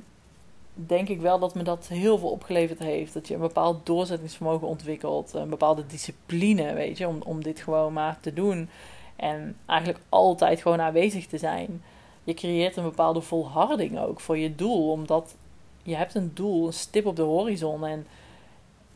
[0.74, 3.14] denk ik wel dat me dat heel veel opgeleverd heeft.
[3.14, 5.34] Dat je een bepaald doorzettingsvermogen ontwikkelt.
[5.34, 8.70] Een bepaalde discipline, weet je, om, om dit gewoon maar te doen.
[9.16, 11.82] En eigenlijk altijd gewoon aanwezig te zijn
[12.30, 14.92] je creëert een bepaalde volharding ook voor je doel.
[14.92, 15.36] Omdat
[15.84, 17.86] je hebt een doel, een stip op de horizon.
[17.86, 18.08] En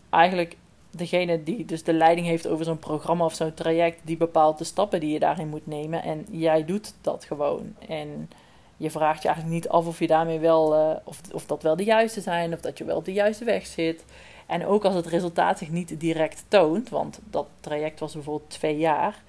[0.10, 0.58] eigenlijk
[0.97, 4.63] degene die dus de leiding heeft over zo'n programma of zo'n traject, die bepaalt de
[4.63, 6.03] stappen die je daarin moet nemen.
[6.03, 7.75] En jij doet dat gewoon.
[7.88, 8.29] En
[8.77, 11.75] je vraagt je eigenlijk niet af of je daarmee wel, uh, of, of dat wel
[11.75, 14.06] de juiste zijn, of dat je wel op de juiste weg zit.
[14.47, 18.77] En ook als het resultaat zich niet direct toont, want dat traject was bijvoorbeeld twee
[18.77, 19.23] jaar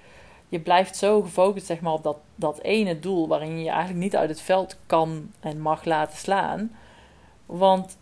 [0.54, 4.00] je blijft zo gefocust zeg maar, op dat, dat ene doel waarin je je eigenlijk
[4.00, 6.76] niet uit het veld kan en mag laten slaan.
[7.46, 7.96] Want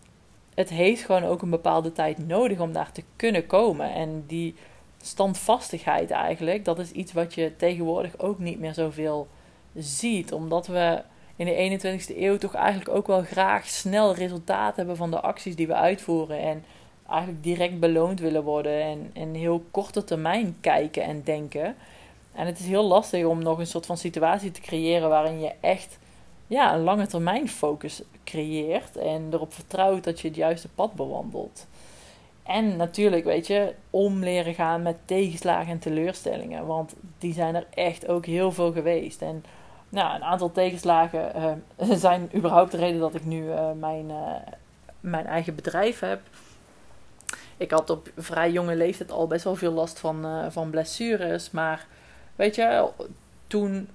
[0.55, 3.93] het heeft gewoon ook een bepaalde tijd nodig om daar te kunnen komen.
[3.93, 4.55] En die
[5.01, 9.27] standvastigheid eigenlijk, dat is iets wat je tegenwoordig ook niet meer zoveel
[9.75, 10.33] ziet.
[10.33, 11.01] Omdat we
[11.35, 15.55] in de 21ste eeuw toch eigenlijk ook wel graag snel resultaat hebben van de acties
[15.55, 16.39] die we uitvoeren.
[16.39, 16.63] En
[17.09, 21.75] eigenlijk direct beloond willen worden en, en heel korte termijn kijken en denken.
[22.33, 25.51] En het is heel lastig om nog een soort van situatie te creëren waarin je
[25.59, 25.97] echt
[26.53, 31.67] ja, een lange termijn focus creëert en erop vertrouwt dat je het juiste pad bewandelt.
[32.43, 36.65] En natuurlijk, weet je, om leren gaan met tegenslagen en teleurstellingen.
[36.65, 39.21] Want die zijn er echt ook heel veel geweest.
[39.21, 39.43] En
[39.89, 41.31] nou, een aantal tegenslagen
[41.79, 44.35] uh, zijn überhaupt de reden dat ik nu uh, mijn, uh,
[44.99, 46.21] mijn eigen bedrijf heb.
[47.57, 51.51] Ik had op vrij jonge leeftijd al best wel veel last van, van blessures.
[51.51, 51.87] Maar
[52.35, 52.89] weet je,
[53.47, 53.89] toen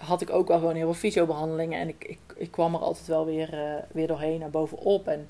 [0.00, 1.80] had ik ook wel gewoon heel veel fysiobehandelingen.
[1.80, 5.08] En ik, ik, ik kwam er altijd wel weer, uh, weer doorheen naar bovenop.
[5.08, 5.28] En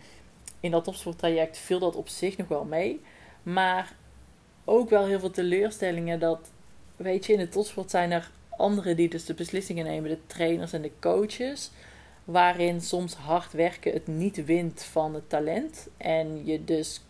[0.60, 3.00] in dat traject viel dat op zich nog wel mee.
[3.42, 3.96] Maar
[4.64, 6.50] ook wel heel veel teleurstellingen dat
[6.96, 10.72] weet je, in de topsport zijn er anderen die dus de beslissingen nemen, de trainers
[10.72, 11.70] en de coaches.
[12.24, 15.88] Waarin soms hard werken het niet wint van het talent.
[15.96, 17.00] En je dus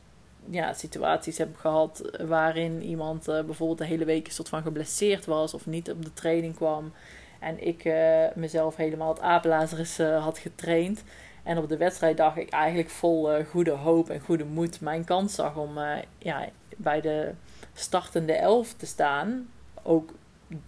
[0.50, 5.24] ja, situaties hebt gehad waarin iemand uh, bijvoorbeeld de hele week een soort van geblesseerd
[5.24, 6.92] was of niet op de training kwam.
[7.40, 11.02] En ik uh, mezelf helemaal het apenlazerus uh, had getraind.
[11.42, 15.56] En op de wedstrijddag ik eigenlijk vol goede hoop en goede moed mijn kans zag
[15.56, 15.78] om
[16.18, 17.32] ja, bij de
[17.72, 19.50] startende elf te staan.
[19.82, 20.14] Ook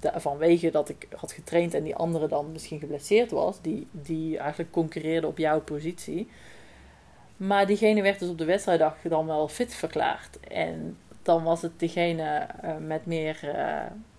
[0.00, 3.60] vanwege dat ik had getraind en die andere dan misschien geblesseerd was.
[3.60, 6.28] Die, die eigenlijk concurreerde op jouw positie.
[7.36, 10.40] Maar diegene werd dus op de wedstrijddag dan wel fit verklaard.
[10.40, 12.46] En dan was het degene
[12.80, 13.40] met meer,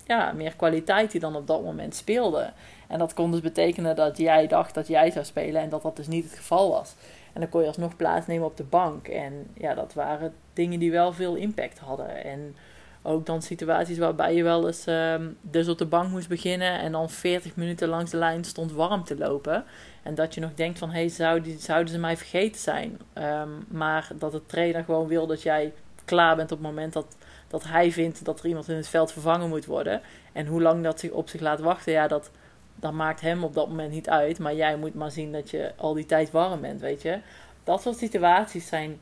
[0.06, 2.52] ja, meer kwaliteit die dan op dat moment speelde.
[2.88, 5.96] En dat kon dus betekenen dat jij dacht dat jij zou spelen en dat dat
[5.96, 6.94] dus niet het geval was.
[7.32, 9.08] En dan kon je alsnog plaatsnemen op de bank.
[9.08, 12.24] En ja, dat waren dingen die wel veel impact hadden.
[12.24, 12.56] En
[13.02, 16.92] ook dan situaties waarbij je wel eens uh, dus op de bank moest beginnen en
[16.92, 19.64] dan 40 minuten langs de lijn stond warm te lopen.
[20.02, 22.98] En dat je nog denkt van, hé, hey, zou zouden ze mij vergeten zijn?
[23.14, 25.72] Um, maar dat de trainer gewoon wil dat jij
[26.04, 27.16] klaar bent op het moment dat,
[27.48, 30.00] dat hij vindt dat er iemand in het veld vervangen moet worden.
[30.32, 32.30] En hoe lang dat zich op zich laat wachten, ja, dat,
[32.74, 34.38] dat maakt hem op dat moment niet uit.
[34.38, 37.18] Maar jij moet maar zien dat je al die tijd warm bent, weet je.
[37.64, 39.00] Dat soort situaties zijn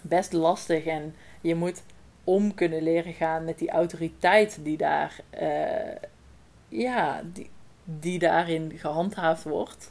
[0.00, 1.82] best lastig en je moet
[2.24, 5.94] om kunnen leren gaan met die autoriteit die daar, uh,
[6.68, 7.50] ja, die,
[7.84, 9.90] die daarin gehandhaafd wordt.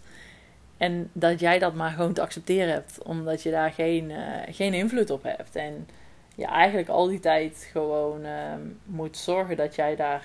[0.78, 4.18] En dat jij dat maar gewoon te accepteren hebt, omdat je daar geen, uh,
[4.50, 5.56] geen invloed op hebt.
[5.56, 5.88] En
[6.38, 8.54] je eigenlijk al die tijd gewoon uh,
[8.86, 10.24] moet zorgen dat jij daar,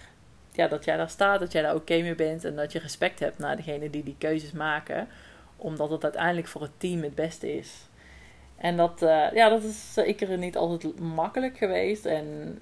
[0.53, 3.19] ja, dat jij daar staat, dat jij daar oké mee bent en dat je respect
[3.19, 5.09] hebt naar degene die die keuzes maken,
[5.57, 7.87] omdat het uiteindelijk voor het team het beste is.
[8.57, 12.07] En dat, uh, ja, dat is zeker niet altijd makkelijk geweest.
[12.07, 12.59] En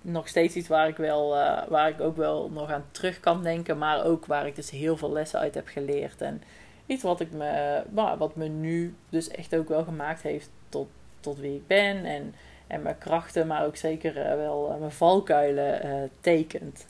[0.00, 3.42] nog steeds iets waar ik, wel, uh, waar ik ook wel nog aan terug kan
[3.42, 3.78] denken.
[3.78, 6.20] Maar ook waar ik dus heel veel lessen uit heb geleerd.
[6.20, 6.42] En
[6.86, 10.88] iets wat, ik me, nou, wat me nu dus echt ook wel gemaakt heeft tot,
[11.20, 12.04] tot wie ik ben.
[12.04, 12.34] En,
[12.72, 16.86] en mijn krachten, maar ook zeker uh, wel mijn valkuilen tekent.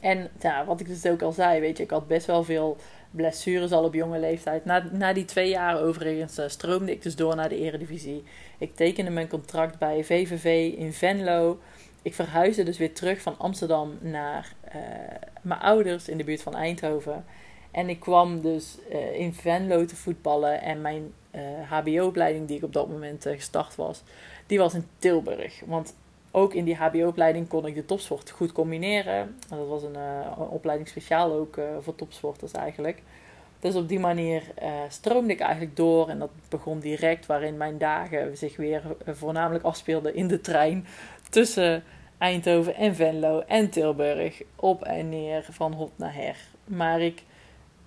[0.00, 2.76] En ja, wat ik dus ook al zei, weet je, ik had best wel veel
[3.10, 4.64] blessures al op jonge leeftijd.
[4.64, 8.24] Na, na die twee jaar overigens uh, stroomde ik dus door naar de eredivisie.
[8.58, 11.58] Ik tekende mijn contract bij VVV in Venlo.
[12.02, 14.80] Ik verhuisde dus weer terug van Amsterdam naar uh,
[15.42, 17.24] mijn ouders in de buurt van Eindhoven.
[17.70, 20.62] En ik kwam dus uh, in Venlo te voetballen.
[20.62, 21.12] En mijn
[21.68, 24.02] HBO-opleiding, die ik op dat moment gestart was,
[24.46, 25.62] die was in Tilburg.
[25.66, 25.94] Want
[26.34, 29.16] ook in die HBO-opleiding kon ik de topsport goed combineren.
[29.50, 33.02] En dat was een, uh, opleiding speciaal ook uh, voor topsporters eigenlijk.
[33.60, 36.08] Dus op die manier uh, stroomde ik eigenlijk door.
[36.08, 40.86] En dat begon direct waarin mijn dagen zich weer voornamelijk afspeelden in de trein.
[41.30, 41.84] Tussen
[42.18, 44.42] Eindhoven en Venlo en Tilburg.
[44.56, 46.36] Op en neer van hot naar her.
[46.64, 47.22] Maar ik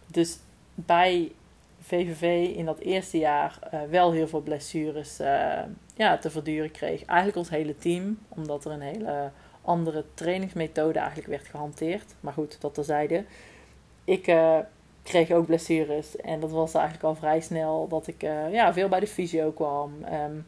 [0.07, 0.37] dus
[0.75, 1.31] bij
[1.79, 5.19] VVV in dat eerste jaar wel heel veel blessures
[5.95, 7.05] ja, te verduren kreeg.
[7.05, 9.31] Eigenlijk ons hele team, omdat er een hele
[9.61, 12.13] andere trainingsmethode eigenlijk werd gehanteerd.
[12.19, 13.25] Maar goed, dat terzijde.
[14.03, 14.57] Ik uh,
[15.03, 18.87] kreeg ook blessures en dat was eigenlijk al vrij snel dat ik uh, ja, veel
[18.87, 19.91] bij de fysio kwam.
[20.13, 20.45] Um,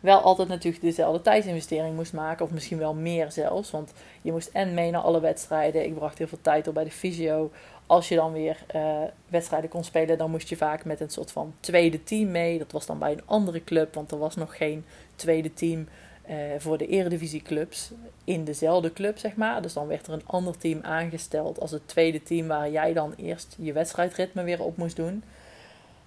[0.00, 3.70] wel altijd natuurlijk dezelfde tijdsinvestering moest maken, of misschien wel meer zelfs.
[3.70, 5.84] Want je moest en mee naar alle wedstrijden.
[5.84, 7.50] Ik bracht heel veel tijd op bij de fysio
[7.86, 8.96] als je dan weer uh,
[9.28, 12.58] wedstrijden kon spelen, dan moest je vaak met een soort van tweede team mee.
[12.58, 14.84] Dat was dan bij een andere club, want er was nog geen
[15.16, 15.88] tweede team
[16.30, 17.90] uh, voor de eredivisieclubs
[18.24, 19.62] in dezelfde club, zeg maar.
[19.62, 23.14] Dus dan werd er een ander team aangesteld als het tweede team waar jij dan
[23.16, 25.22] eerst je wedstrijdritme weer op moest doen.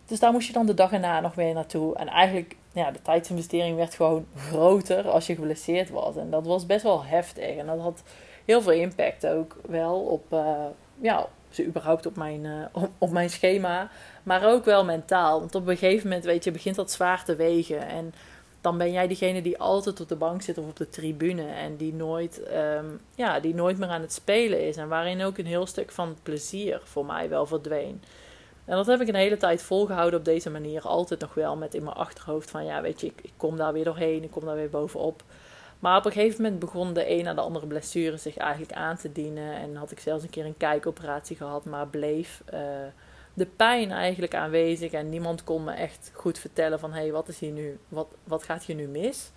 [0.06, 1.96] Dus daar moest je dan de dag erna nog weer naartoe.
[1.96, 6.16] En eigenlijk, ja, de tijdsinvestering werd gewoon groter als je geblesseerd was.
[6.16, 7.56] En dat was best wel heftig.
[7.56, 8.04] En dat had
[8.46, 10.66] heel veel impact ook wel op, uh,
[11.02, 13.90] ja, ze überhaupt op mijn, uh, op, mijn schema.
[14.24, 15.40] Maar ook wel mentaal.
[15.40, 17.88] Want op een gegeven moment, weet je, begint dat zwaar te wegen.
[17.88, 18.14] En
[18.62, 21.48] dan ben jij degene die altijd op de bank zit of op de tribune.
[21.48, 24.78] En die nooit, um, ja, die nooit meer aan het spelen is.
[24.78, 28.02] En waarin ook een heel stuk van plezier voor mij wel verdween.
[28.66, 30.82] En dat heb ik een hele tijd volgehouden op deze manier.
[30.82, 33.74] Altijd nog wel met in mijn achterhoofd van ja, weet je, ik, ik kom daar
[33.74, 34.24] weer doorheen.
[34.24, 35.24] Ik kom daar weer bovenop.
[35.86, 38.98] Maar op een gegeven moment begon de een na de andere blessure zich eigenlijk aan
[38.98, 39.54] te dienen.
[39.54, 42.60] En had ik zelfs een keer een kijkoperatie gehad, maar bleef uh,
[43.34, 44.92] de pijn eigenlijk aanwezig.
[44.92, 48.08] En niemand kon me echt goed vertellen van, hé, hey, wat is hier nu, wat,
[48.24, 49.32] wat gaat hier nu mis?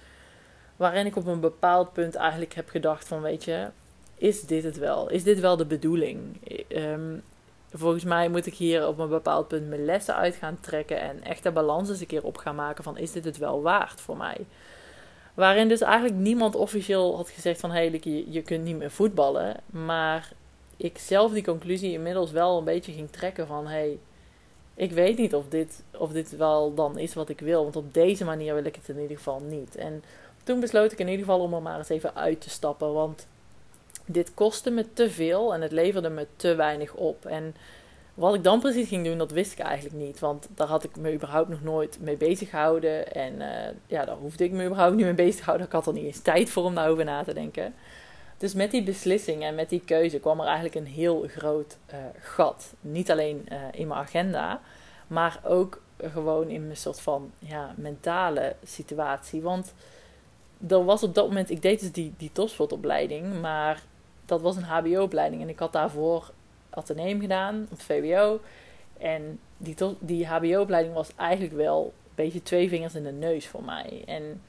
[0.77, 3.69] Waarin ik op een bepaald punt eigenlijk heb gedacht van, weet je,
[4.15, 5.11] is dit het wel?
[5.11, 6.41] Is dit wel de bedoeling?
[6.69, 7.23] Um,
[7.73, 11.25] volgens mij moet ik hier op een bepaald punt mijn lessen uit gaan trekken en
[11.25, 14.01] echt de balans eens een keer op gaan maken van, is dit het wel waard
[14.01, 14.47] voor mij?
[15.39, 17.71] Waarin dus eigenlijk niemand officieel had gezegd van...
[17.71, 19.57] hé, hey, je, je kunt niet meer voetballen.
[19.67, 20.33] Maar
[20.77, 23.67] ik zelf die conclusie inmiddels wel een beetje ging trekken van...
[23.67, 23.99] hé, hey,
[24.75, 27.63] ik weet niet of dit, of dit wel dan is wat ik wil.
[27.63, 29.77] Want op deze manier wil ik het in ieder geval niet.
[29.77, 30.05] En
[30.45, 32.93] toen besloot ik in ieder geval om er maar eens even uit te stappen.
[32.93, 33.27] Want
[34.05, 37.27] dit kostte me te veel en het leverde me te weinig op.
[37.27, 37.55] En
[38.19, 40.19] wat ik dan precies ging doen, dat wist ik eigenlijk niet.
[40.19, 43.13] Want daar had ik me überhaupt nog nooit mee bezig gehouden.
[43.15, 43.49] En uh,
[43.87, 45.67] ja, daar hoefde ik me überhaupt niet mee bezig te houden.
[45.67, 47.75] Ik had er niet eens tijd voor om daarover na te denken.
[48.39, 51.97] Dus met die beslissing en met die keuze kwam er eigenlijk een heel groot uh,
[52.21, 52.75] gat.
[52.81, 54.61] Niet alleen uh, in mijn agenda,
[55.07, 59.43] maar ook gewoon in mijn soort van ja, mentale situatie.
[59.43, 59.75] Want
[60.69, 63.83] er was op dat moment, ik deed dus die, die topsportopleiding, maar
[64.25, 65.43] dat was een HBO-opleiding.
[65.43, 66.31] En ik had daarvoor
[66.71, 68.41] ateneem gedaan, op VWO.
[68.99, 73.65] En die, die HBO-opleiding was eigenlijk wel een beetje twee vingers in de neus voor
[73.65, 74.03] mij.
[74.07, 74.43] En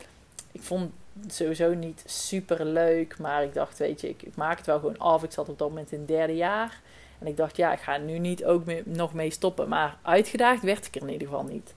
[0.51, 4.57] ik vond het sowieso niet super leuk, maar ik dacht, weet je, ik, ik, maak
[4.57, 5.23] het wel gewoon af.
[5.23, 6.81] Ik zat op dat moment in het derde jaar.
[7.19, 9.69] En ik dacht, ja, ik ga nu niet ook meer, nog mee stoppen.
[9.69, 11.73] Maar uitgedaagd werd ik er in ieder geval niet.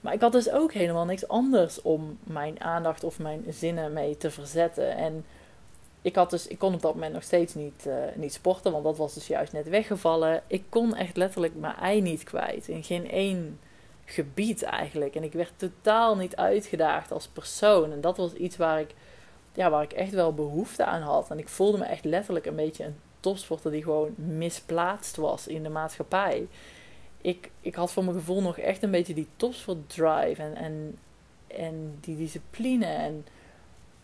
[0.00, 4.16] Maar ik had dus ook helemaal niks anders om mijn aandacht of mijn zinnen mee
[4.16, 4.96] te verzetten.
[4.96, 5.24] En
[6.08, 8.84] ik, had dus, ik kon op dat moment nog steeds niet, uh, niet sporten, want
[8.84, 10.42] dat was dus juist net weggevallen.
[10.46, 12.68] Ik kon echt letterlijk mijn ei niet kwijt.
[12.68, 13.58] In geen één
[14.04, 15.14] gebied eigenlijk.
[15.14, 17.92] En ik werd totaal niet uitgedaagd als persoon.
[17.92, 18.94] En dat was iets waar ik,
[19.52, 21.30] ja, waar ik echt wel behoefte aan had.
[21.30, 25.62] En ik voelde me echt letterlijk een beetje een topsporter die gewoon misplaatst was in
[25.62, 26.46] de maatschappij.
[27.20, 30.98] Ik, ik had voor mijn gevoel nog echt een beetje die topsport drive en, en,
[31.46, 33.24] en die discipline en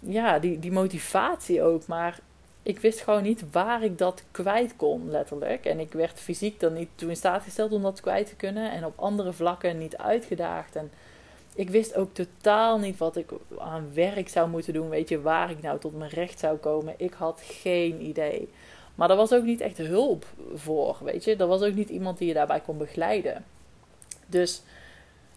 [0.07, 1.87] ja, die, die motivatie ook.
[1.87, 2.19] Maar
[2.63, 5.65] ik wist gewoon niet waar ik dat kwijt kon, letterlijk.
[5.65, 8.71] En ik werd fysiek dan niet toe in staat gesteld om dat kwijt te kunnen.
[8.71, 10.77] En op andere vlakken niet uitgedaagd.
[10.77, 10.91] En
[11.55, 14.89] ik wist ook totaal niet wat ik aan werk zou moeten doen.
[14.89, 16.95] Weet je, waar ik nou tot mijn recht zou komen.
[16.97, 18.49] Ik had geen idee.
[18.95, 21.37] Maar er was ook niet echt hulp voor, weet je.
[21.37, 23.45] Er was ook niet iemand die je daarbij kon begeleiden.
[24.27, 24.63] Dus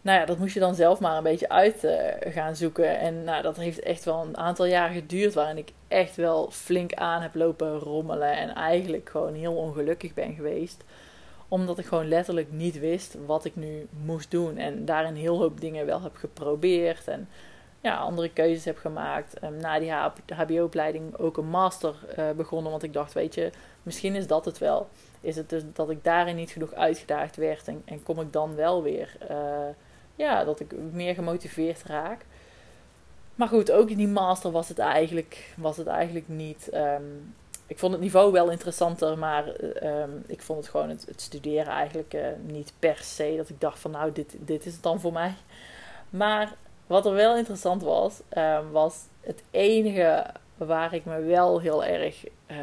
[0.08, 3.00] nou ja, dat moest je dan zelf maar een beetje uit uh, gaan zoeken.
[3.00, 5.34] En nou, dat heeft echt wel een aantal jaar geduurd.
[5.34, 8.38] Waarin ik echt wel flink aan heb lopen rommelen.
[8.38, 10.84] En eigenlijk gewoon heel ongelukkig ben geweest.
[11.48, 14.58] Omdat ik gewoon letterlijk niet wist wat ik nu moest doen.
[14.58, 17.08] En daarin heel hoop dingen wel heb geprobeerd.
[17.08, 17.30] En
[17.82, 19.44] ja, andere keuzes heb gemaakt.
[19.44, 19.92] Um, na die
[20.36, 22.72] HBO-opleiding ook een master uh, begonnen.
[22.72, 23.52] Want ik dacht, weet je,
[23.84, 24.88] misschien is dat het wel.
[25.22, 27.68] Is het dus dat ik daarin niet genoeg uitgedaagd werd.
[27.68, 29.18] En, en kom ik dan wel weer...
[29.32, 29.38] Uh,
[30.18, 32.26] ja, dat ik meer gemotiveerd raak.
[33.36, 36.70] Maar goed, ook in die master was het eigenlijk, was het eigenlijk niet.
[36.74, 37.36] Um,
[37.68, 39.48] ik vond het niveau wel interessanter, maar
[39.84, 43.34] um, ik vond het gewoon het, studeren eigenlijk uh, niet per se.
[43.38, 45.34] Dat ik dacht van nou, dit, dit is het dan voor mij.
[46.10, 46.54] Maar
[46.88, 50.26] wat er wel interessant was, um, was het enige
[50.58, 52.58] waar ik me wel heel erg uh,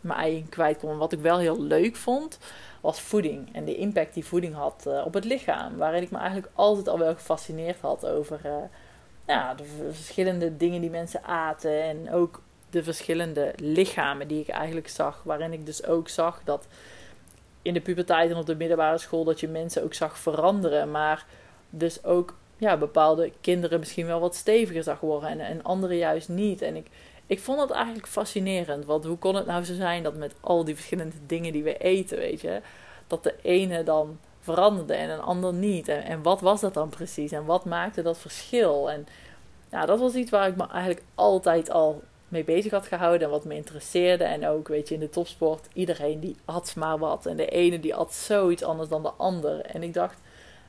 [0.00, 0.98] mijn eigen kwijt kon.
[0.98, 2.38] Wat ik wel heel leuk vond,
[2.80, 3.54] was voeding.
[3.54, 5.76] En de impact die voeding had uh, op het lichaam.
[5.76, 8.52] Waarin ik me eigenlijk altijd al wel gefascineerd had over uh,
[9.26, 11.82] ja, de verschillende dingen die mensen aten.
[11.82, 15.22] En ook de verschillende lichamen die ik eigenlijk zag.
[15.24, 16.66] Waarin ik dus ook zag dat
[17.62, 20.90] in de puberteit en op de middelbare school dat je mensen ook zag veranderen.
[20.90, 21.26] Maar
[21.70, 26.28] dus ook ja, bepaalde kinderen misschien wel wat steviger zag worden en, en anderen juist
[26.28, 26.62] niet.
[26.62, 26.86] En ik,
[27.30, 28.84] ik vond het eigenlijk fascinerend.
[28.84, 31.76] Want hoe kon het nou zo zijn dat met al die verschillende dingen die we
[31.78, 32.60] eten, weet je,
[33.06, 35.88] dat de ene dan veranderde en een ander niet.
[35.88, 37.32] En, wat was dat dan precies?
[37.32, 38.90] En wat maakte dat verschil?
[38.90, 39.06] En
[39.70, 43.32] ja, dat was iets waar ik me eigenlijk altijd al mee bezig had gehouden en
[43.32, 44.24] wat me interesseerde.
[44.24, 47.26] En ook, weet je, in de topsport, iedereen die at maar wat.
[47.26, 49.60] En de ene die at zoiets anders dan de ander.
[49.60, 50.16] En ik dacht,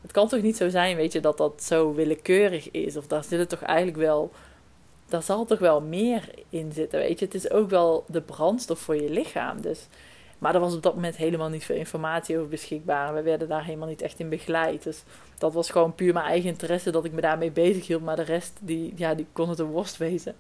[0.02, 2.98] het kan toch niet zo zijn, weet je, dat dat zo willekeurig is.
[2.98, 4.32] Of daar zit het toch eigenlijk wel
[5.12, 7.26] daar zal toch wel meer in zitten, weet je.
[7.26, 9.62] Het is ook wel de brandstof voor je lichaam.
[9.62, 9.88] Dus.
[10.40, 13.14] Maar er was op dat moment helemaal niet veel informatie over beschikbaar.
[13.14, 14.84] We werden daar helemaal niet echt in begeleid.
[14.84, 15.04] Dus
[15.38, 18.02] dat was gewoon puur mijn eigen interesse dat ik me daarmee bezig hield.
[18.02, 20.36] Maar de rest, die, ja, die kon het een worst wezen.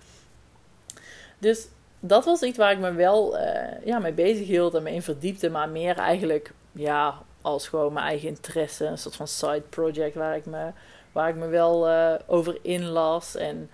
[1.38, 1.67] Dus
[1.99, 5.01] dat was iets waar ik me wel uh, ja, mee bezig hield en me in
[5.01, 5.49] verdiepte.
[5.49, 8.86] Maar meer eigenlijk, ja, als gewoon mijn eigen interesse.
[8.86, 10.71] Een soort van side project waar ik me,
[11.12, 13.36] waar ik me wel uh, over inlas.
[13.36, 13.69] En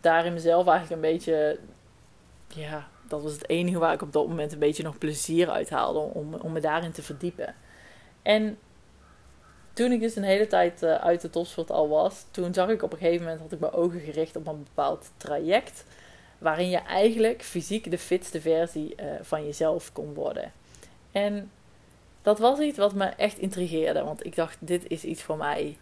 [0.00, 1.58] daarin mezelf eigenlijk een beetje,
[2.48, 5.70] ja, dat was het enige waar ik op dat moment een beetje nog plezier uit
[5.70, 7.54] haalde om, om me daarin te verdiepen.
[8.22, 8.58] En
[9.72, 12.82] toen ik dus een hele tijd uh, uit de topsport al was, toen zag ik
[12.82, 15.84] op een gegeven moment, had ik mijn ogen gericht op een bepaald traject.
[16.38, 20.52] Waarin je eigenlijk fysiek de fitste versie uh, van jezelf kon worden.
[21.12, 21.50] En
[22.22, 25.78] dat was iets wat me echt intrigeerde, want ik dacht, dit is iets voor mij.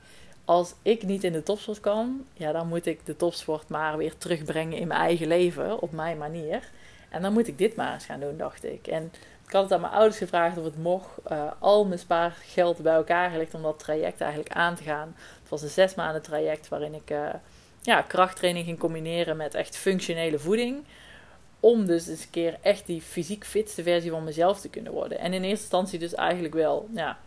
[0.48, 4.18] Als ik niet in de topsport kan, ja, dan moet ik de topsport maar weer
[4.18, 6.70] terugbrengen in mijn eigen leven, op mijn manier.
[7.08, 8.86] En dan moet ik dit maar eens gaan doen, dacht ik.
[8.86, 9.12] En
[9.46, 11.08] ik had het aan mijn ouders gevraagd of het mocht.
[11.30, 15.14] Uh, al mijn spaargeld bij elkaar gelegd om dat traject eigenlijk aan te gaan.
[15.40, 17.28] Het was een zes maanden traject waarin ik uh,
[17.80, 20.84] ja, krachttraining ging combineren met echt functionele voeding.
[21.60, 25.18] Om dus eens een keer echt die fysiek fitste versie van mezelf te kunnen worden.
[25.18, 27.18] En in eerste instantie dus eigenlijk wel ja,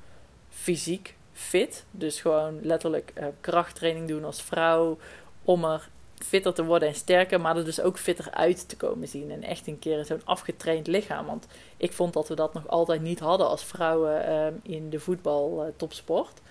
[0.49, 1.85] fysiek fit.
[1.91, 4.97] Dus gewoon letterlijk uh, krachttraining doen als vrouw.
[5.43, 5.89] Om er
[6.23, 9.31] fitter te worden en sterker, maar er dus ook fitter uit te komen zien.
[9.31, 11.25] En echt een keer zo'n afgetraind lichaam.
[11.25, 14.99] Want ik vond dat we dat nog altijd niet hadden als vrouwen ehm, in de
[14.99, 16.41] voetbal uh, topsport.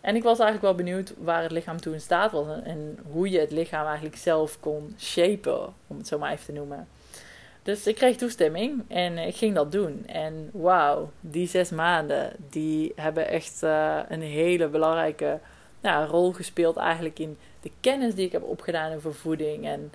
[0.00, 2.46] En ik was eigenlijk wel benieuwd waar het lichaam toe in staat was.
[2.46, 6.44] En, en hoe je het lichaam eigenlijk zelf kon shapen, om het zo maar even
[6.44, 6.88] te noemen.
[7.68, 10.06] Dus ik kreeg toestemming en ik ging dat doen.
[10.06, 15.38] En wauw, die zes maanden, die hebben echt uh, een hele belangrijke
[15.80, 19.66] ja, rol gespeeld eigenlijk in de kennis die ik heb opgedaan over voeding.
[19.66, 19.92] En,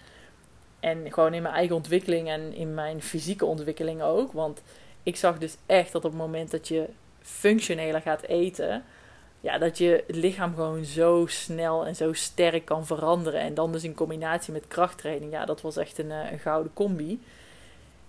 [0.80, 4.32] en gewoon in mijn eigen ontwikkeling en in mijn fysieke ontwikkeling ook.
[4.32, 4.62] Want
[5.04, 6.86] ik zag dus echt dat op het moment dat je
[7.22, 8.84] functioneler gaat eten,
[9.40, 13.40] ja, dat je het lichaam gewoon zo snel en zo sterk kan veranderen.
[13.40, 16.74] En dan dus in combinatie met krachttraining, ja, dat was echt een, eh, een gouden
[16.74, 17.20] combi.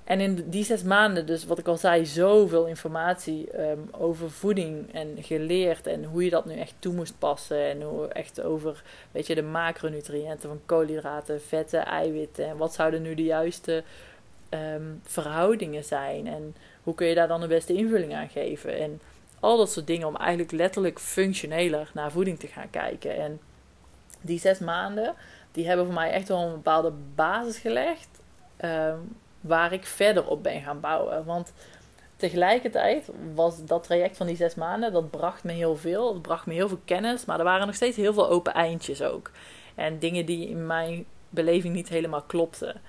[0.04, 4.92] En in die zes maanden, dus wat ik al zei, zoveel informatie ehm, over voeding
[4.92, 5.86] en geleerd.
[5.86, 7.68] En hoe je dat nu echt toe moest passen.
[7.70, 12.46] En hoe echt over, weet je, de macronutriënten van koolhydraten, vetten, eiwitten.
[12.46, 13.82] En wat zouden nu de juiste
[14.48, 16.26] ehm, verhoudingen zijn.
[16.26, 18.78] En hoe kun je daar dan de beste invulling aan geven.
[18.78, 19.00] En
[19.40, 23.16] al dat soort dingen om eigenlijk letterlijk functioneler naar voeding te gaan kijken.
[23.16, 23.40] En
[24.20, 25.14] die zes maanden,
[25.52, 28.08] die hebben voor mij echt wel een bepaalde basis gelegd.
[28.64, 31.24] Um, waar ik verder op ben gaan bouwen.
[31.24, 31.52] Want
[32.16, 36.12] tegelijkertijd was dat traject van die zes maanden, dat bracht me heel veel.
[36.12, 39.02] Het bracht me heel veel kennis, maar er waren nog steeds heel veel open eindjes
[39.02, 39.30] ook.
[39.74, 42.80] En dingen die in mijn beleving niet helemaal klopten.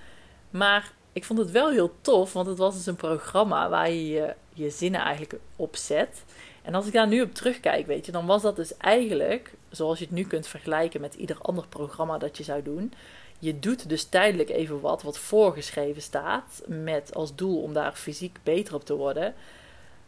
[0.49, 4.07] Maar ik vond het wel heel tof, want het was dus een programma waar je
[4.07, 6.23] je, je zinnen eigenlijk op zet.
[6.61, 9.99] En als ik daar nu op terugkijk, weet je, dan was dat dus eigenlijk, zoals
[9.99, 12.93] je het nu kunt vergelijken met ieder ander programma dat je zou doen,
[13.39, 18.37] je doet dus tijdelijk even wat wat voorgeschreven staat, met als doel om daar fysiek
[18.43, 19.33] beter op te worden.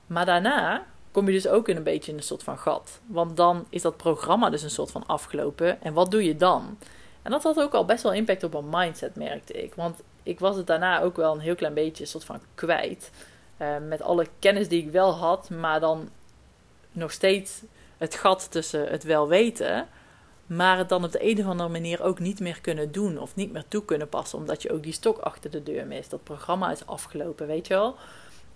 [0.08, 3.00] Maar daarna kom je dus ook in een beetje in een soort van gat.
[3.06, 5.82] Want dan is dat programma dus een soort van afgelopen.
[5.82, 6.78] En wat doe je dan?
[7.22, 9.76] En dat had ook al best wel impact op mijn mindset, merkte ik.
[9.76, 13.12] Want ik was het daarna ook wel een heel klein beetje een soort van kwijt.
[13.62, 16.10] Uh, met alle kennis die ik wel had, maar dan
[16.92, 17.62] nog steeds
[17.98, 19.88] het gat tussen het wel weten
[20.48, 23.36] maar het dan op de een of andere manier ook niet meer kunnen doen of
[23.36, 26.10] niet meer toe kunnen passen, omdat je ook die stok achter de deur mist.
[26.10, 27.96] Dat programma is afgelopen, weet je wel.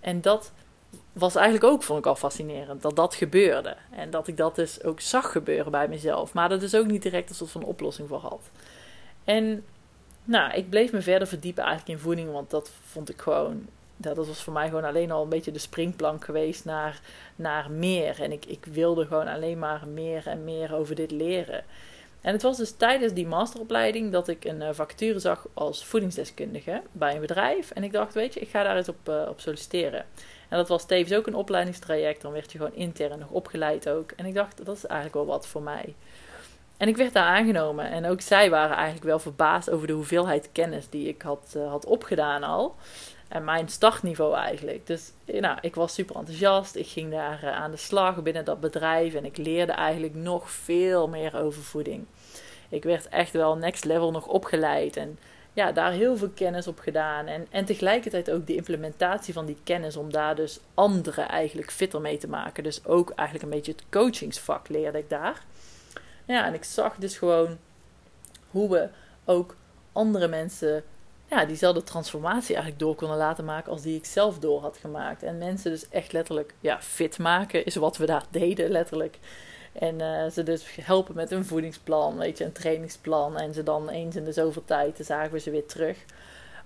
[0.00, 0.52] En dat
[1.12, 3.76] was eigenlijk ook, vond ik al fascinerend, dat dat gebeurde.
[3.90, 7.02] En dat ik dat dus ook zag gebeuren bij mezelf, maar er dus ook niet
[7.02, 8.50] direct een soort van oplossing voor had.
[9.24, 9.64] En
[10.24, 14.16] nou, ik bleef me verder verdiepen eigenlijk in voeding, want dat vond ik gewoon dat
[14.16, 17.00] was voor mij gewoon alleen al een beetje de springplank geweest naar,
[17.36, 18.22] naar meer.
[18.22, 21.64] En ik, ik wilde gewoon alleen maar meer en meer over dit leren.
[22.20, 26.82] En het was dus tijdens die masteropleiding dat ik een uh, vacature zag als voedingsdeskundige
[26.92, 27.70] bij een bedrijf.
[27.70, 30.04] En ik dacht, weet je, ik ga daar eens op, uh, op solliciteren.
[30.48, 32.22] En dat was tevens ook een opleidingstraject.
[32.22, 34.10] Dan werd je gewoon intern nog opgeleid ook.
[34.10, 35.94] En ik dacht, dat is eigenlijk wel wat voor mij.
[36.76, 37.90] En ik werd daar aangenomen.
[37.90, 41.68] En ook zij waren eigenlijk wel verbaasd over de hoeveelheid kennis die ik had, uh,
[41.68, 42.74] had opgedaan al.
[43.32, 44.86] En mijn startniveau eigenlijk.
[44.86, 46.74] Dus nou, ik was super enthousiast.
[46.74, 49.14] Ik ging daar uh, aan de slag binnen dat bedrijf.
[49.14, 52.06] En ik leerde eigenlijk nog veel meer over voeding.
[52.68, 54.96] Ik werd echt wel next level nog opgeleid.
[54.96, 55.18] En
[55.52, 57.26] ja, daar heel veel kennis op gedaan.
[57.26, 59.96] En, en tegelijkertijd ook de implementatie van die kennis.
[59.96, 62.62] Om daar dus anderen eigenlijk fitter mee te maken.
[62.62, 65.42] Dus ook eigenlijk een beetje het coachingsvak leerde ik daar.
[66.24, 67.58] Ja, en ik zag dus gewoon
[68.50, 68.88] hoe we
[69.24, 69.56] ook
[69.92, 70.84] andere mensen
[71.32, 75.22] ja, diezelfde transformatie eigenlijk door konden laten maken als die ik zelf door had gemaakt.
[75.22, 79.18] En mensen dus echt letterlijk ja, fit maken is wat we daar deden, letterlijk.
[79.72, 83.38] En uh, ze dus helpen met een voedingsplan, weet je, een trainingsplan.
[83.38, 85.96] En ze dan eens in de zoveel tijd, dan zagen we ze weer terug.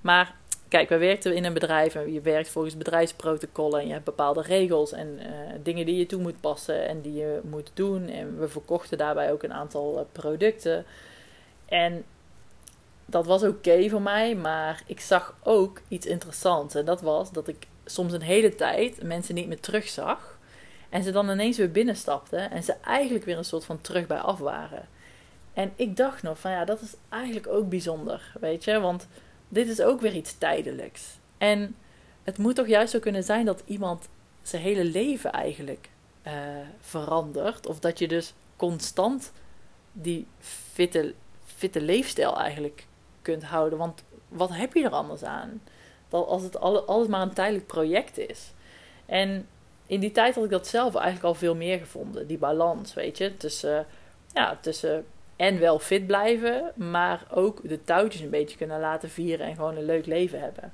[0.01, 0.35] Maar
[0.69, 3.81] kijk, we werkten in een bedrijf en je werkt volgens bedrijfsprotocollen.
[3.81, 5.27] En je hebt bepaalde regels en uh,
[5.63, 8.09] dingen die je toe moet passen en die je moet doen.
[8.09, 10.85] En we verkochten daarbij ook een aantal uh, producten.
[11.67, 12.05] En
[13.07, 16.75] dat was oké voor mij, maar ik zag ook iets interessants.
[16.75, 20.39] En dat was dat ik soms een hele tijd mensen niet meer terugzag.
[20.89, 24.19] En ze dan ineens weer binnenstapten en ze eigenlijk weer een soort van terug bij
[24.19, 24.89] af waren.
[25.53, 28.81] En ik dacht nog van ja, dat is eigenlijk ook bijzonder, weet je.
[28.81, 29.07] Want
[29.49, 31.19] dit is ook weer iets tijdelijks.
[31.39, 31.77] En
[32.25, 34.09] het moet toch juist zo kunnen zijn dat iemand
[34.43, 35.89] zijn hele leven eigenlijk
[36.27, 36.33] uh,
[36.81, 37.67] verandert.
[37.67, 39.33] Of dat je dus constant
[39.93, 40.27] die
[40.73, 42.87] fitte, fitte leefstijl eigenlijk
[43.27, 43.79] kunt houden.
[43.79, 45.63] Want wat heb je er anders aan?
[46.09, 48.53] Dat als het alles maar een tijdelijk project is.
[49.07, 49.47] En
[49.87, 52.27] in die tijd had ik dat zelf eigenlijk al veel meer gevonden.
[52.27, 53.37] Die balans, weet je.
[53.37, 53.87] Tussen,
[54.33, 55.05] ja, tussen
[55.37, 59.77] en wel fit blijven, maar ook de touwtjes een beetje kunnen laten vieren en gewoon
[59.77, 60.73] een leuk leven hebben.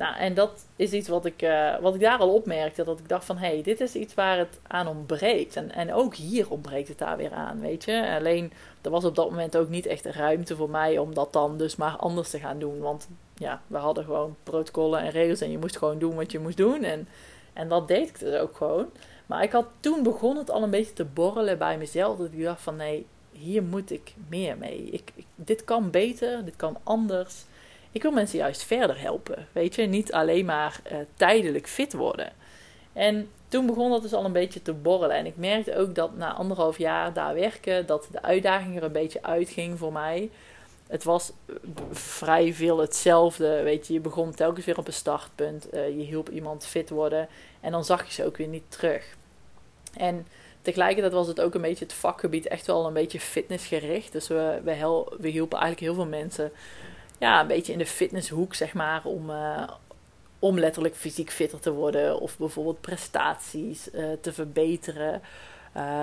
[0.00, 2.84] Nou, en dat is iets wat ik, uh, wat ik daar al opmerkte.
[2.84, 5.56] Dat ik dacht van, hé, hey, dit is iets waar het aan ontbreekt.
[5.56, 8.14] En, en ook hier ontbreekt het daar weer aan, weet je.
[8.18, 11.56] Alleen, er was op dat moment ook niet echt ruimte voor mij om dat dan
[11.56, 12.78] dus maar anders te gaan doen.
[12.78, 16.38] Want ja, we hadden gewoon protocollen en regels en je moest gewoon doen wat je
[16.38, 16.82] moest doen.
[16.82, 17.08] En,
[17.52, 18.86] en dat deed ik dus ook gewoon.
[19.26, 22.18] Maar ik had toen begon het al een beetje te borrelen bij mezelf.
[22.18, 24.90] Dat ik dacht van, nee, hier moet ik meer mee.
[24.90, 27.44] Ik, dit kan beter, dit kan anders.
[27.92, 29.48] Ik wil mensen juist verder helpen.
[29.52, 32.32] Weet je, niet alleen maar uh, tijdelijk fit worden.
[32.92, 35.16] En toen begon dat dus al een beetje te borrelen.
[35.16, 38.92] En ik merkte ook dat na anderhalf jaar daar werken, dat de uitdaging er een
[38.92, 40.30] beetje uitging voor mij.
[40.86, 41.54] Het was eh,
[41.90, 43.62] vrij veel hetzelfde.
[43.62, 45.74] Weet je, je begon telkens weer op een startpunt.
[45.74, 47.28] Uh, je hielp iemand fit worden.
[47.60, 49.16] En dan zag je ze ook weer niet terug.
[49.96, 50.26] En
[50.62, 54.12] tegelijkertijd was het ook een beetje het vakgebied echt wel een beetje fitnessgericht.
[54.12, 56.52] Dus we, we, we hielpen eigenlijk heel veel mensen
[57.20, 59.68] ja, een beetje in de fitnesshoek, zeg maar, om, uh,
[60.38, 62.20] om letterlijk fysiek fitter te worden.
[62.20, 65.22] Of bijvoorbeeld prestaties uh, te verbeteren.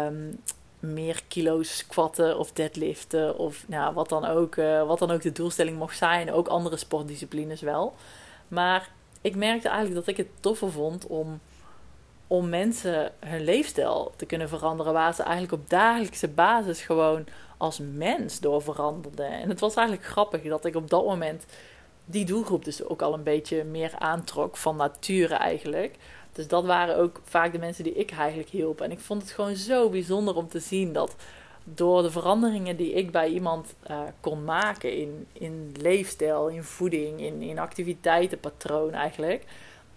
[0.05, 0.39] Um,
[0.79, 3.37] meer kilo's squatten of deadliften.
[3.37, 6.31] Of nou, wat, dan ook, uh, wat dan ook de doelstelling mocht zijn.
[6.31, 7.95] Ook andere sportdisciplines wel.
[8.47, 8.89] Maar
[9.21, 11.39] ik merkte eigenlijk dat ik het toffer vond om,
[12.27, 14.93] om mensen hun leefstijl te kunnen veranderen.
[14.93, 17.27] Waar ze eigenlijk op dagelijkse basis gewoon
[17.57, 19.23] als mens door veranderde.
[19.23, 21.45] En het was eigenlijk grappig dat ik op dat moment
[22.05, 25.95] die doelgroep dus ook al een beetje meer aantrok van nature eigenlijk.
[26.31, 28.81] Dus dat waren ook vaak de mensen die ik eigenlijk hielp.
[28.81, 31.15] En ik vond het gewoon zo bijzonder om te zien dat
[31.63, 37.21] door de veranderingen die ik bij iemand uh, kon maken in, in leefstijl, in voeding,
[37.21, 39.43] in, in activiteitenpatroon eigenlijk,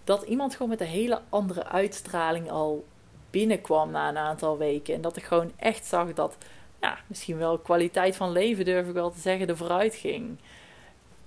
[0.05, 2.85] dat iemand gewoon met een hele andere uitstraling al
[3.31, 4.95] binnenkwam na een aantal weken.
[4.95, 6.37] En dat ik gewoon echt zag dat
[6.81, 10.39] ja, misschien wel kwaliteit van leven, durf ik wel te zeggen, er vooruit ging.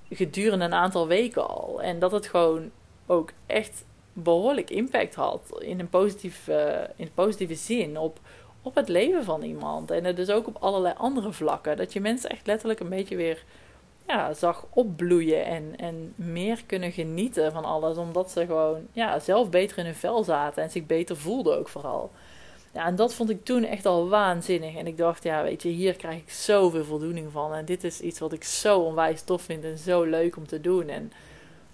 [0.09, 1.81] Gedurende een aantal weken al.
[1.81, 2.71] En dat het gewoon
[3.05, 8.19] ook echt behoorlijk impact had in een positieve, in positieve zin op,
[8.61, 9.91] op het leven van iemand.
[9.91, 11.77] En dus ook op allerlei andere vlakken.
[11.77, 13.43] Dat je mensen echt letterlijk een beetje weer
[14.07, 17.97] ja, zag opbloeien en, en meer kunnen genieten van alles.
[17.97, 21.69] Omdat ze gewoon ja, zelf beter in hun vel zaten en zich beter voelden ook
[21.69, 22.11] vooral.
[22.73, 24.75] Ja, en dat vond ik toen echt al waanzinnig.
[24.75, 27.53] En ik dacht, ja, weet je, hier krijg ik zoveel voldoening van.
[27.53, 30.61] En dit is iets wat ik zo onwijs tof vind en zo leuk om te
[30.61, 30.89] doen.
[30.89, 31.11] En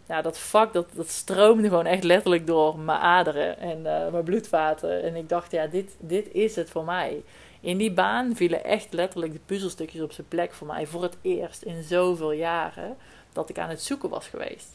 [0.06, 4.24] ja, dat vak, dat, dat stroomde gewoon echt letterlijk door mijn aderen en uh, mijn
[4.24, 5.04] bloedvaten.
[5.04, 7.24] En ik dacht, ja, dit, dit is het voor mij.
[7.60, 10.86] In die baan vielen echt letterlijk de puzzelstukjes op zijn plek voor mij.
[10.88, 12.98] Voor het eerst in zoveel jaren
[13.34, 14.70] dat ik aan het zoeken was geweest.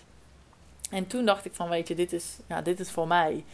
[0.90, 3.44] En toen dacht ik van, weet je, dit is, ja, dit is voor mij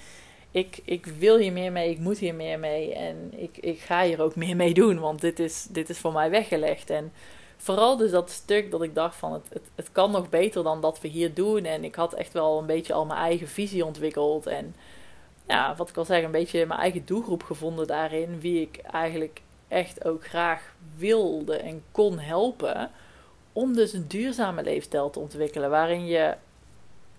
[0.51, 4.03] ik, ik wil hier meer mee, ik moet hier meer mee en ik, ik ga
[4.03, 6.91] hier ook meer mee doen, want dit is, dit is voor mij weggelegd.
[6.91, 7.13] En
[7.57, 10.81] vooral dus dat stuk dat ik dacht van het, het, het kan nog beter dan
[10.81, 11.65] dat we hier doen.
[11.65, 14.75] En ik had echt wel een beetje al mijn eigen visie ontwikkeld en
[15.47, 19.41] ja, wat ik al zeg, een beetje mijn eigen doelgroep gevonden daarin, wie ik eigenlijk
[19.69, 22.91] echt ook graag wilde en kon helpen.
[23.53, 26.35] Om dus een duurzame leefstijl te ontwikkelen waarin je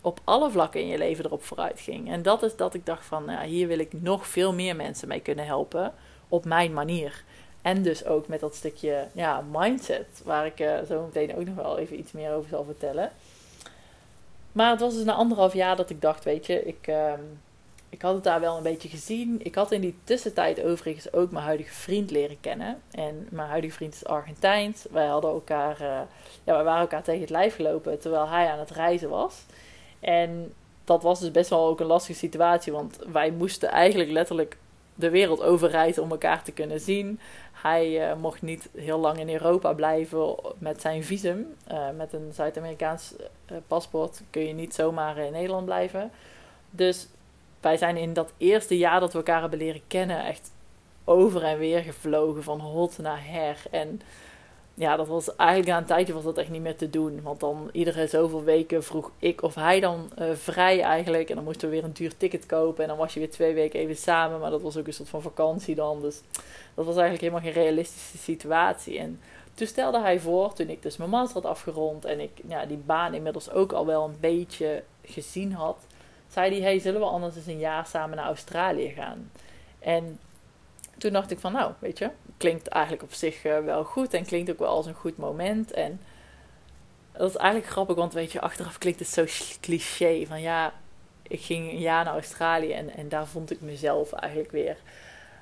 [0.01, 2.09] op alle vlakken in je leven erop vooruit ging.
[2.09, 5.07] En dat is dat ik dacht van, ja, hier wil ik nog veel meer mensen
[5.07, 5.93] mee kunnen helpen
[6.27, 7.23] op mijn manier.
[7.61, 11.55] En dus ook met dat stukje ja, mindset, waar ik uh, zo meteen ook nog
[11.55, 13.11] wel even iets meer over zal vertellen.
[14.51, 17.13] Maar het was dus na anderhalf jaar dat ik dacht, weet je, ik, uh,
[17.89, 19.39] ik had het daar wel een beetje gezien.
[19.43, 22.81] Ik had in die tussentijd overigens ook mijn huidige vriend leren kennen.
[22.91, 24.85] En mijn huidige vriend is Argentijns.
[24.91, 25.87] Wij hadden elkaar, uh,
[26.43, 29.45] ja, wij waren elkaar tegen het lijf gelopen terwijl hij aan het reizen was.
[30.01, 34.57] En dat was dus best wel ook een lastige situatie, want wij moesten eigenlijk letterlijk
[34.95, 37.19] de wereld overreizen om elkaar te kunnen zien.
[37.51, 41.55] Hij uh, mocht niet heel lang in Europa blijven met zijn visum.
[41.71, 46.11] Uh, met een Zuid-Amerikaans uh, paspoort kun je niet zomaar in Nederland blijven.
[46.69, 47.07] Dus
[47.59, 50.51] wij zijn in dat eerste jaar dat we elkaar hebben leren kennen echt
[51.03, 53.57] over en weer gevlogen van hot naar her.
[53.71, 54.01] En
[54.73, 57.21] ja, dat was eigenlijk na een tijdje was dat echt niet meer te doen.
[57.21, 61.29] Want dan iedere zoveel weken vroeg ik of hij dan uh, vrij eigenlijk.
[61.29, 62.83] En dan moesten we weer een duur ticket kopen.
[62.83, 64.39] En dan was je weer twee weken even samen.
[64.39, 66.01] Maar dat was ook een soort van vakantie dan.
[66.01, 66.21] Dus
[66.73, 68.99] dat was eigenlijk helemaal geen realistische situatie.
[68.99, 69.19] En
[69.53, 72.05] toen stelde hij voor, toen ik dus mijn master had afgerond.
[72.05, 75.77] En ik ja, die baan inmiddels ook al wel een beetje gezien had.
[76.27, 79.31] Zei hij, hey, zullen we anders eens een jaar samen naar Australië gaan?
[79.79, 80.19] En
[80.97, 82.09] toen dacht ik van, nou, weet je,
[82.41, 85.71] klinkt eigenlijk op zich eh, wel goed en klinkt ook wel als een goed moment.
[85.71, 85.99] En
[87.11, 89.25] dat is eigenlijk grappig, want weet je, achteraf klinkt het zo
[89.61, 90.73] cliché van ja,
[91.21, 94.77] ik ging een jaar naar Australië en, en daar vond ik mezelf eigenlijk weer.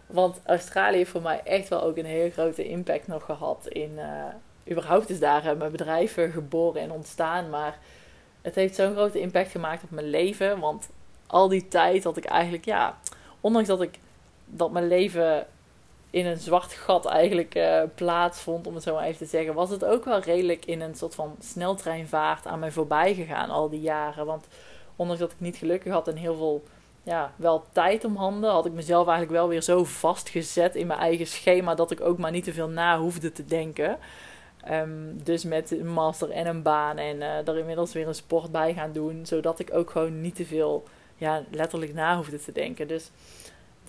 [0.06, 3.92] Want Australië heeft voor mij echt wel ook een hele grote impact nog gehad in.
[3.96, 4.26] Uh,
[4.70, 7.50] überhaupt is daar mijn bedrijven geboren en ontstaan.
[7.50, 7.78] Maar
[8.42, 10.60] het heeft zo'n grote impact gemaakt op mijn leven.
[10.60, 10.90] Want
[11.28, 12.98] al die tijd dat ik eigenlijk, ja,
[13.42, 14.00] ondanks dat ik
[14.46, 15.48] dat mijn leven
[16.12, 19.70] in een zwart gat eigenlijk uh, plaatsvond, om het zo maar even te zeggen, was
[19.70, 23.82] het ook wel redelijk in een soort van sneltreinvaart aan mij voorbij gegaan al die
[23.82, 24.26] jaren.
[24.26, 24.48] Want
[24.96, 26.64] ondanks dat ik niet gelukkig had en heel veel,
[27.04, 31.00] ja, wel tijd om handen, had ik mezelf eigenlijk wel weer zo vastgezet in mijn
[31.00, 33.98] eigen schema dat ik ook maar niet te veel na hoefde te denken.
[34.64, 38.52] Ehm, dus met een master en een baan en uh, er inmiddels weer een sport
[38.52, 40.84] bij gaan doen, zodat ik ook gewoon niet te veel,
[41.16, 42.88] ja, letterlijk na hoefde te denken.
[42.88, 43.12] Dus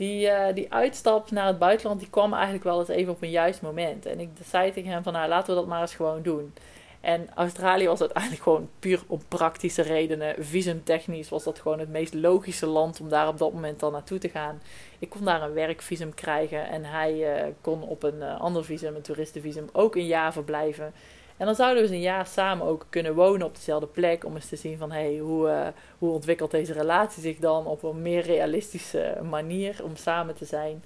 [0.00, 3.30] die, uh, die uitstap naar het buitenland, die kwam eigenlijk wel eens even op een
[3.30, 4.06] juist moment.
[4.06, 6.54] En ik zei tegen hem van, nou, laten we dat maar eens gewoon doen.
[7.00, 10.34] En Australië was uiteindelijk gewoon puur om praktische redenen.
[10.38, 14.18] Visumtechnisch was dat gewoon het meest logische land om daar op dat moment dan naartoe
[14.18, 14.62] te gaan.
[14.98, 18.94] Ik kon daar een werkvisum krijgen en hij uh, kon op een uh, ander visum,
[18.94, 20.92] een toeristenvisum, ook een jaar verblijven.
[21.40, 24.24] En dan zouden we eens een jaar samen ook kunnen wonen op dezelfde plek.
[24.24, 25.66] Om eens te zien van hey, hoe, uh,
[25.98, 30.84] hoe ontwikkelt deze relatie zich dan op een meer realistische manier om samen te zijn.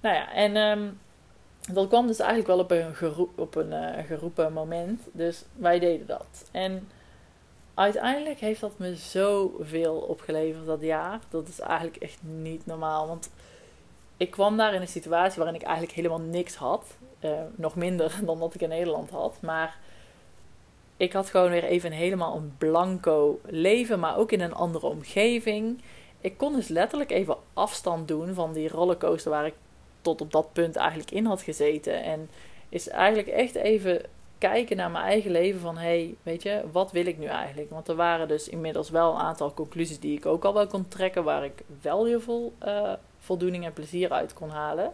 [0.00, 0.98] Nou ja, en um,
[1.72, 2.94] dat kwam dus eigenlijk wel op een,
[3.36, 5.02] op een uh, geroepen moment.
[5.12, 6.48] Dus wij deden dat.
[6.50, 6.88] En
[7.74, 11.20] uiteindelijk heeft dat me zoveel opgeleverd dat jaar.
[11.28, 13.06] Dat is eigenlijk echt niet normaal.
[13.06, 13.30] Want
[14.16, 16.84] ik kwam daar in een situatie waarin ik eigenlijk helemaal niks had.
[17.24, 19.36] Uh, nog minder dan wat ik in Nederland had.
[19.40, 19.78] Maar
[20.96, 25.82] ik had gewoon weer even helemaal een blanco leven, maar ook in een andere omgeving.
[26.20, 29.54] Ik kon dus letterlijk even afstand doen van die rollercoaster waar ik
[30.02, 32.02] tot op dat punt eigenlijk in had gezeten.
[32.02, 32.30] En
[32.68, 34.02] is eigenlijk echt even
[34.38, 37.70] kijken naar mijn eigen leven van hey, weet je, wat wil ik nu eigenlijk?
[37.70, 40.88] Want er waren dus inmiddels wel een aantal conclusies die ik ook al wel kon
[40.88, 44.92] trekken, waar ik wel heel veel uh, voldoening en plezier uit kon halen.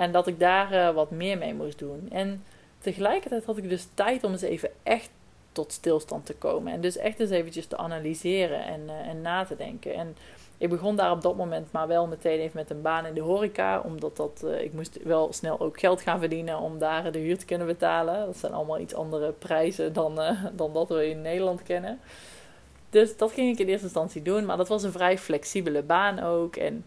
[0.00, 2.08] En dat ik daar uh, wat meer mee moest doen.
[2.10, 2.44] En
[2.78, 5.10] tegelijkertijd had ik dus tijd om eens even echt
[5.52, 6.72] tot stilstand te komen.
[6.72, 9.94] En dus echt eens eventjes te analyseren en, uh, en na te denken.
[9.94, 10.16] En
[10.58, 13.20] ik begon daar op dat moment maar wel meteen even met een baan in de
[13.20, 13.80] horeca.
[13.80, 17.38] Omdat dat, uh, ik moest wel snel ook geld gaan verdienen om daar de huur
[17.38, 18.26] te kunnen betalen.
[18.26, 20.20] Dat zijn allemaal iets andere prijzen dan,
[20.52, 22.00] dan dat we in Nederland kennen.
[22.90, 24.44] Dus dat ging ik in eerste instantie doen.
[24.44, 26.56] Maar dat was een vrij flexibele baan ook.
[26.56, 26.84] En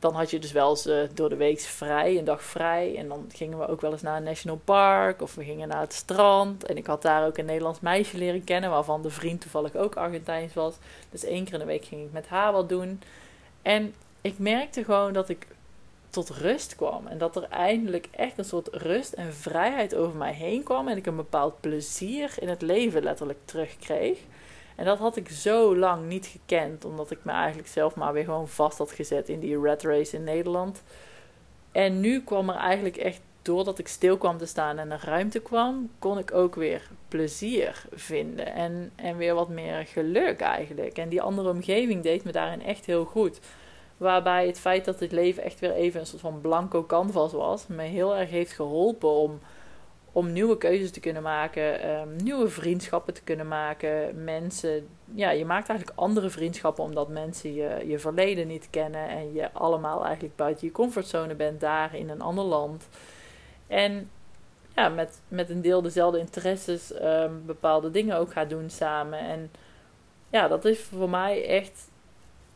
[0.00, 2.96] dan had je dus wel eens uh, door de week vrij, een dag vrij.
[2.96, 5.80] En dan gingen we ook wel eens naar een national park of we gingen naar
[5.80, 6.64] het strand.
[6.64, 9.96] En ik had daar ook een Nederlands meisje leren kennen, waarvan de vriend toevallig ook
[9.96, 10.74] Argentijns was.
[11.10, 13.02] Dus één keer in de week ging ik met haar wat doen.
[13.62, 15.46] En ik merkte gewoon dat ik
[16.10, 17.06] tot rust kwam.
[17.06, 20.88] En dat er eindelijk echt een soort rust en vrijheid over mij heen kwam.
[20.88, 24.18] En ik een bepaald plezier in het leven letterlijk terugkreeg.
[24.78, 28.24] En dat had ik zo lang niet gekend, omdat ik me eigenlijk zelf maar weer
[28.24, 30.82] gewoon vast had gezet in die red race in Nederland.
[31.72, 35.40] En nu kwam er eigenlijk echt, doordat ik stil kwam te staan en er ruimte
[35.40, 38.54] kwam, kon ik ook weer plezier vinden.
[38.54, 40.98] En, en weer wat meer geluk eigenlijk.
[40.98, 43.40] En die andere omgeving deed me daarin echt heel goed.
[43.96, 47.66] Waarbij het feit dat het leven echt weer even een soort van blanco canvas was,
[47.66, 49.40] me heel erg heeft geholpen om
[50.18, 54.24] om nieuwe keuzes te kunnen maken, um, nieuwe vriendschappen te kunnen maken.
[54.24, 59.32] Mensen, ja, je maakt eigenlijk andere vriendschappen omdat mensen je, je verleden niet kennen en
[59.32, 62.88] je allemaal eigenlijk buiten je comfortzone bent daar in een ander land.
[63.66, 64.10] En
[64.74, 69.18] ja, met, met een deel dezelfde interesses um, bepaalde dingen ook gaat doen samen.
[69.18, 69.50] En
[70.30, 71.90] ja, dat is voor mij echt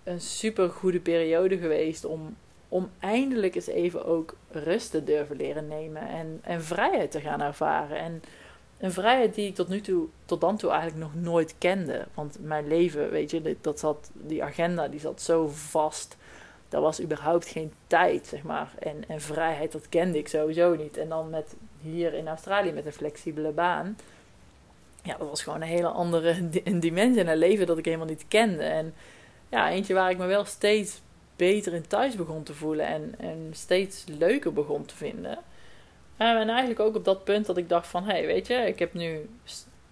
[0.05, 2.37] een super goede periode geweest om,
[2.69, 7.41] om eindelijk eens even ook rust te durven leren nemen en, en vrijheid te gaan
[7.41, 7.99] ervaren.
[7.99, 8.23] En
[8.79, 12.07] een vrijheid die ik tot nu toe, tot dan toe eigenlijk nog nooit kende.
[12.15, 16.17] Want mijn leven, weet je, dat zat, die agenda die zat zo vast.
[16.69, 18.73] Er was überhaupt geen tijd, zeg maar.
[18.79, 20.97] En, en vrijheid, dat kende ik sowieso niet.
[20.97, 23.97] En dan met hier in Australië met een flexibele baan.
[25.03, 26.49] Ja, dat was gewoon een hele andere
[26.79, 28.63] dimensie in een leven dat ik helemaal niet kende.
[28.63, 28.95] En
[29.49, 31.01] ja, eentje waar ik me wel steeds
[31.49, 35.39] beter in thuis begon te voelen en, en steeds leuker begon te vinden.
[36.17, 38.55] Ehm, en eigenlijk ook op dat punt dat ik dacht van, hé, hey, weet je,
[38.55, 39.29] ik heb nu,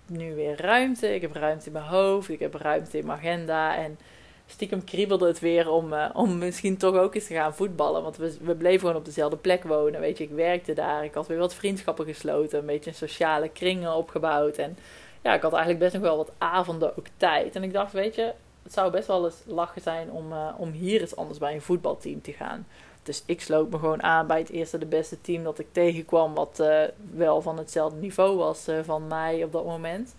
[0.07, 1.15] nu weer ruimte.
[1.15, 3.77] Ik heb ruimte in mijn hoofd, ik heb ruimte in mijn agenda.
[3.77, 3.99] En
[4.47, 8.03] stiekem kriebelde het weer om, uh, om misschien toch ook eens te gaan voetballen.
[8.03, 10.25] Want we, we bleven gewoon op dezelfde plek wonen, weet je.
[10.25, 14.57] Ik werkte daar, ik had weer wat vriendschappen gesloten, een beetje een sociale kringen opgebouwd.
[14.57, 14.77] En
[15.23, 17.57] ja, ik had eigenlijk best nog wel wat avonden ook tijd.
[17.57, 18.33] En ik dacht, weet je,
[18.63, 21.63] het zou best wel eens lachen zijn om, uh, om hier eens anders bij een
[21.63, 22.67] voetbalteam te gaan.
[23.03, 26.35] Dus ik sloot me gewoon aan bij het eerste de beste team dat ik tegenkwam,
[26.35, 26.83] wat uh,
[27.15, 30.15] wel van hetzelfde niveau was uh, van mij op dat moment.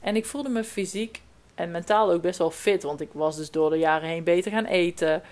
[0.00, 1.22] En ik voelde me fysiek
[1.54, 4.50] en mentaal ook best wel fit, want ik was dus door de jaren heen beter
[4.50, 5.22] gaan eten.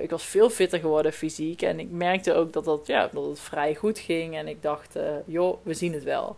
[0.00, 3.40] Ik was veel fitter geworden fysiek en ik merkte ook dat, dat, ja, dat het
[3.40, 4.36] vrij goed ging.
[4.36, 4.96] En ik dacht,
[5.26, 6.36] joh, we zien het wel.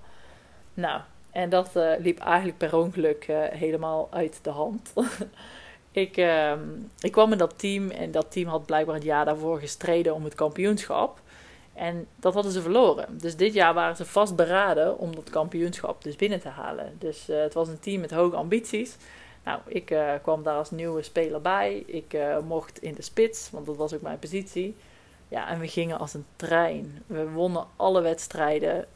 [0.74, 1.00] Nou,
[1.30, 4.92] en dat liep eigenlijk per ongeluk helemaal uit de hand.
[5.96, 6.52] Ik, uh,
[7.00, 10.24] ik kwam in dat team en dat team had blijkbaar het jaar daarvoor gestreden om
[10.24, 11.20] het kampioenschap.
[11.72, 13.18] En dat hadden ze verloren.
[13.18, 16.96] Dus dit jaar waren ze vastberaden om dat kampioenschap dus binnen te halen.
[16.98, 18.96] Dus uh, het was een team met hoge ambities.
[19.44, 21.82] Nou, ik uh, kwam daar als nieuwe speler bij.
[21.86, 24.76] Ik uh, mocht in de spits, want dat was ook mijn positie.
[25.28, 27.02] Ja, en we gingen als een trein.
[27.06, 28.86] We wonnen alle wedstrijden.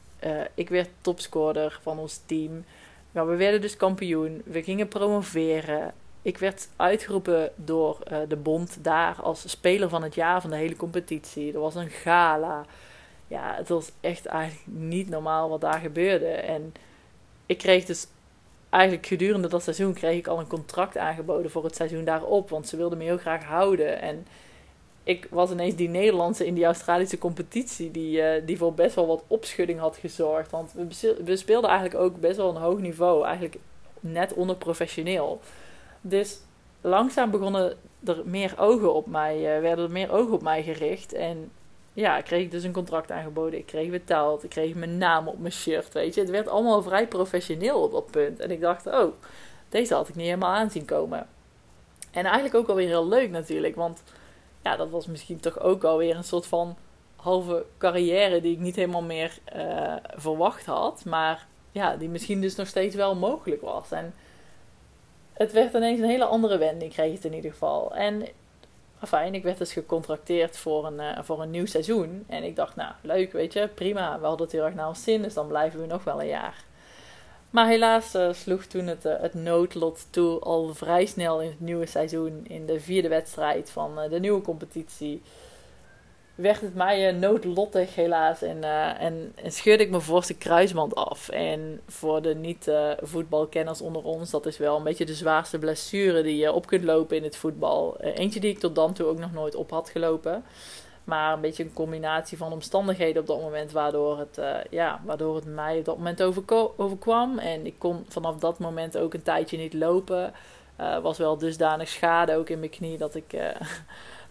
[0.54, 2.64] ik werd topscorer van ons team.
[3.12, 4.42] Nou, we werden dus kampioen.
[4.44, 10.14] We gingen promoveren ik werd uitgeroepen door uh, de bond daar als speler van het
[10.14, 11.52] jaar van de hele competitie.
[11.52, 12.64] Er was een gala.
[13.28, 16.26] Ja, het was echt eigenlijk niet normaal wat daar gebeurde.
[16.26, 16.74] En
[17.46, 18.06] ik kreeg dus
[18.68, 22.50] eigenlijk gedurende dat seizoen kreeg ik al een contract aangeboden voor het seizoen daarop.
[22.50, 24.00] Want ze wilden me heel graag houden.
[24.00, 24.26] En
[25.04, 29.06] ik was ineens die Nederlandse in die Australische competitie die, uh, die voor best wel
[29.06, 30.50] wat opschudding had gezorgd.
[30.50, 33.24] Want we, we speelden eigenlijk ook best wel een hoog niveau.
[33.24, 33.56] Eigenlijk
[34.00, 35.40] net onder professioneel.
[36.00, 36.40] Dus
[36.80, 41.12] langzaam begonnen er meer ogen op mij, uh, werden er meer ogen op mij gericht.
[41.12, 41.50] En
[41.92, 43.58] ja, ik kreeg dus een contract aangeboden.
[43.58, 44.44] Ik kreeg betaald.
[44.44, 46.20] Ik kreeg mijn naam op mijn shirt, weet je.
[46.20, 48.40] Het werd allemaal vrij professioneel op dat punt.
[48.40, 49.12] En ik dacht, oh,
[49.68, 51.26] deze had ik niet helemaal aanzien komen.
[52.10, 53.76] En eigenlijk ook alweer heel leuk natuurlijk.
[53.76, 54.02] Want
[54.62, 56.76] ja, dat was misschien toch ook alweer een soort van
[57.16, 61.04] halve carrière die ik niet helemaal meer uh, verwacht had.
[61.04, 63.90] Maar ja, die misschien dus nog steeds wel mogelijk was.
[63.90, 64.14] En
[65.40, 67.94] het werd ineens een hele andere wending, kreeg het in ieder geval.
[67.94, 68.26] En
[69.02, 72.24] fijn, ik werd dus gecontracteerd voor een, uh, voor een nieuw seizoen.
[72.26, 74.20] En ik dacht, nou, leuk, weet je, prima.
[74.20, 76.26] We hadden het heel erg naar ons zin, dus dan blijven we nog wel een
[76.26, 76.64] jaar.
[77.50, 81.60] Maar helaas uh, sloeg toen het, uh, het noodlot toe al vrij snel in het
[81.60, 82.44] nieuwe seizoen.
[82.48, 85.22] In de vierde wedstrijd van de nieuwe competitie
[86.40, 88.42] werd het mij uh, noodlottig helaas.
[88.42, 91.28] En, uh, en, en, scheurde ik mijn voorste kruisband af.
[91.28, 96.36] En voor de niet-voetbalkenners onder ons, dat is wel een beetje de zwaarste blessure die
[96.36, 97.96] je op kunt lopen in het voetbal.
[98.00, 100.44] Uh, eentje die ik tot dan toe ook nog nooit op had gelopen.
[101.04, 105.44] Maar een beetje een combinatie van omstandigheden op dat moment, waardoor het, ja, waardoor het
[105.44, 106.22] mij op dat moment
[106.76, 107.38] overkwam.
[107.38, 110.32] En ik kon vanaf dat moment ook een tijdje niet lopen.
[111.02, 113.34] was wel dusdanig schade ook in mijn knie dat ik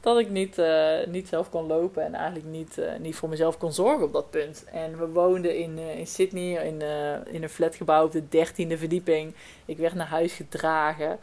[0.01, 3.57] dat ik niet, uh, niet zelf kon lopen en eigenlijk niet, uh, niet voor mezelf
[3.57, 4.63] kon zorgen op dat punt.
[4.71, 6.81] En we woonden in, uh, in Sydney in,
[7.33, 9.33] in een flatgebouw op de dertiende verdieping.
[9.65, 11.19] Ik werd naar huis gedragen,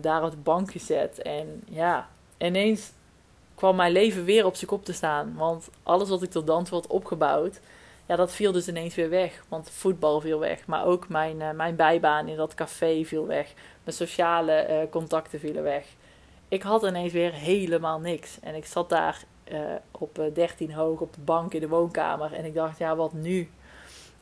[0.00, 1.22] daar op de bank gezet.
[1.22, 2.90] En ja, ineens
[3.54, 5.34] kwam mijn leven weer op zijn kop te staan.
[5.36, 7.60] Want alles wat ik tot dan toe had opgebouwd,
[8.06, 9.44] ja, dat viel dus ineens weer weg.
[9.48, 13.52] Want voetbal viel weg, maar ook mijn, mijn bijbaan in dat café viel weg.
[13.84, 15.84] Mijn sociale contacten vielen weg
[16.48, 18.40] ik had ineens weer helemaal niks.
[18.40, 22.32] En ik zat daar uh, op 13 eh, hoog op de bank in de woonkamer.
[22.32, 23.50] En ik dacht, ja, wat nu?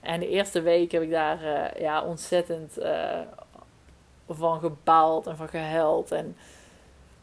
[0.00, 2.78] En de eerste week heb ik daar uh, ja, ontzettend
[4.28, 6.12] van gebaald en van gehuild.
[6.12, 6.36] En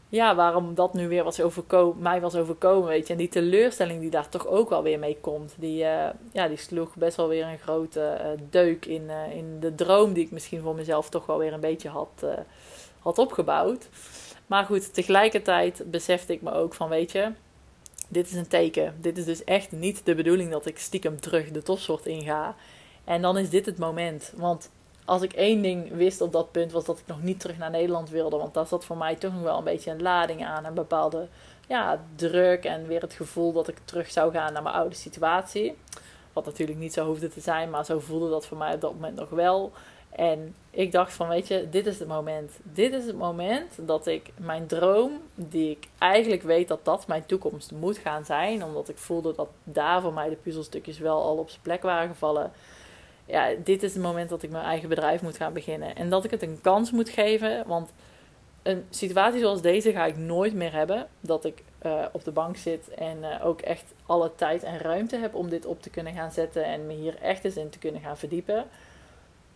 [0.08, 3.12] ja, waarom dat nu weer was overkomen, mij was overkomen, weet je.
[3.12, 5.54] En die teleurstelling die daar toch ook wel weer mee komt.
[5.58, 5.76] Die,
[6.32, 10.30] ja, die sloeg best wel weer een grote deuk in, in de droom die ik
[10.30, 12.26] misschien voor mezelf toch wel weer een beetje had,
[12.98, 13.88] had opgebouwd.
[14.46, 17.32] Maar goed, tegelijkertijd besefte ik me ook van, weet je,
[18.08, 18.94] dit is een teken.
[19.00, 22.56] Dit is dus echt niet de bedoeling dat ik stiekem terug de topsoort inga.
[23.04, 24.32] En dan is dit het moment.
[24.36, 24.70] Want
[25.04, 27.70] als ik één ding wist op dat punt, was dat ik nog niet terug naar
[27.70, 28.36] Nederland wilde.
[28.36, 30.64] Want daar zat voor mij toch nog wel een beetje een lading aan.
[30.64, 31.28] Een bepaalde
[31.68, 35.76] ja, druk en weer het gevoel dat ik terug zou gaan naar mijn oude situatie.
[36.32, 38.94] Wat natuurlijk niet zo hoefde te zijn, maar zo voelde dat voor mij op dat
[38.94, 39.72] moment nog wel.
[40.14, 42.52] En ik dacht van, weet je, dit is het moment.
[42.62, 47.26] Dit is het moment dat ik mijn droom, die ik eigenlijk weet dat dat mijn
[47.26, 51.36] toekomst moet gaan zijn, omdat ik voelde dat daar voor mij de puzzelstukjes wel al
[51.36, 52.52] op zijn plek waren gevallen.
[53.26, 55.96] Ja, dit is het moment dat ik mijn eigen bedrijf moet gaan beginnen.
[55.96, 57.90] En dat ik het een kans moet geven, want
[58.62, 61.06] een situatie zoals deze ga ik nooit meer hebben.
[61.20, 65.16] Dat ik uh, op de bank zit en uh, ook echt alle tijd en ruimte
[65.16, 67.78] heb om dit op te kunnen gaan zetten en me hier echt eens in te
[67.78, 68.64] kunnen gaan verdiepen.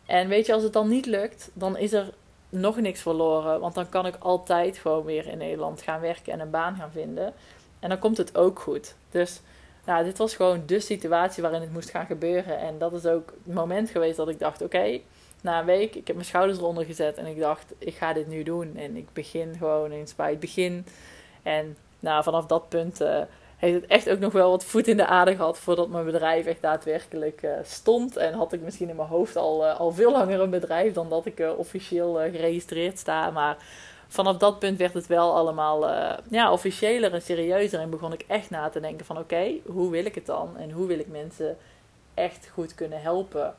[0.09, 2.11] En weet je, als het dan niet lukt, dan is er
[2.49, 3.61] nog niks verloren.
[3.61, 6.93] Want dan kan ik altijd gewoon weer in Nederland gaan werken en een baan gaan
[6.93, 7.33] vinden.
[7.81, 8.95] En dan komt het ook goed.
[9.11, 9.41] Dus
[9.85, 12.59] nou, dit was gewoon de situatie waarin het moest gaan gebeuren.
[12.59, 15.01] En dat is ook het moment geweest dat ik dacht: oké,
[15.41, 18.29] na een week, ik heb mijn schouders eronder gezet en ik dacht: ik ga dit
[18.29, 18.77] nu doen.
[18.77, 20.87] En ik begin gewoon eens bij het begin.
[21.43, 23.21] En nou, vanaf dat punt uh,
[23.59, 26.47] heeft het echt ook nog wel wat voet in de aarde gehad voordat mijn bedrijf
[26.47, 28.17] echt daadwerkelijk uh, stond.
[28.17, 31.09] En had ik misschien in mijn hoofd al, uh, al veel langer een bedrijf dan
[31.09, 33.31] dat ik uh, officieel geregistreerd sta.
[33.31, 33.57] Maar
[34.09, 35.89] vanaf dat punt werd het wel allemaal
[36.31, 37.81] ja, officiëler en serieuzer.
[37.81, 40.57] En begon ik echt na te denken van oké, hoe wil ik het dan?
[40.57, 41.57] En hoe wil ik mensen
[42.15, 43.55] echt goed kunnen helpen?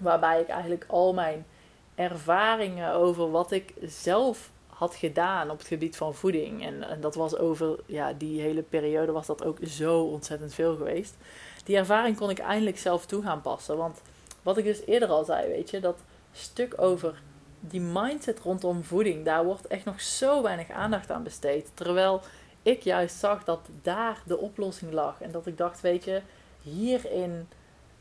[0.00, 1.46] Waarbij ik eigenlijk al mijn
[1.94, 6.64] ervaringen over wat ik zelf had gedaan op het gebied van voeding.
[6.64, 10.76] En, en, dat was over ja, die hele periode was dat ook zo ontzettend veel
[10.76, 11.16] geweest.
[11.64, 13.76] Die ervaring kon ik eindelijk zelf toe gaan passen.
[13.76, 14.00] Want
[14.42, 15.98] wat ik dus eerder al zei, weet je, dat
[16.32, 17.22] stuk over
[17.60, 21.70] die mindset rondom voeding, daar wordt echt nog zo weinig aandacht aan besteed.
[21.74, 22.20] Terwijl
[22.62, 25.20] ik juist zag dat daar de oplossing lag.
[25.20, 26.22] En dat ik dacht, weet je,
[26.62, 27.48] hierin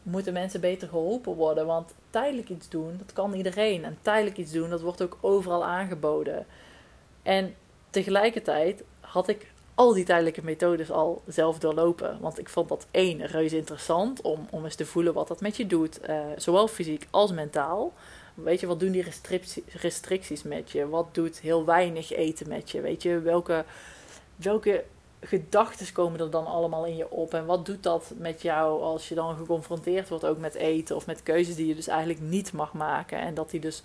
[0.04, 1.66] moeten mensen beter geholpen worden.
[1.66, 3.86] Want tijdelijk iets doen, dat kan iedereen.
[3.86, 6.46] En tijdelijk iets doen, dat wordt ook overal aangeboden.
[7.24, 7.56] En
[7.90, 12.18] tegelijkertijd had ik al die tijdelijke methodes al zelf doorlopen.
[12.22, 15.58] Want ik vond dat één, reuze interessant om, om eens te voelen wat dat met
[15.58, 16.00] je doet.
[16.10, 17.94] Uh, zowel fysiek als mentaal.
[18.34, 20.90] Weet je, wat doen die restricties, restricties met je?
[20.90, 22.82] Wat doet heel weinig eten met je?
[22.82, 23.66] Weet je, welke,
[24.36, 24.84] welke
[25.20, 27.34] gedachten komen er dan allemaal in je op?
[27.34, 31.06] En wat doet dat met jou als je dan geconfronteerd wordt ook met eten of
[31.06, 33.20] met keuzes die je dus eigenlijk niet mag maken?
[33.20, 33.84] En dat die dus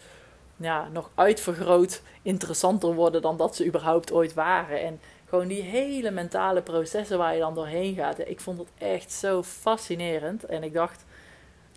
[0.58, 4.80] ja, nog uitvergroot interessanter worden dan dat ze überhaupt ooit waren.
[4.82, 8.18] En gewoon die hele mentale processen waar je dan doorheen gaat.
[8.18, 10.44] Ik vond het echt zo fascinerend.
[10.44, 11.04] En ik dacht,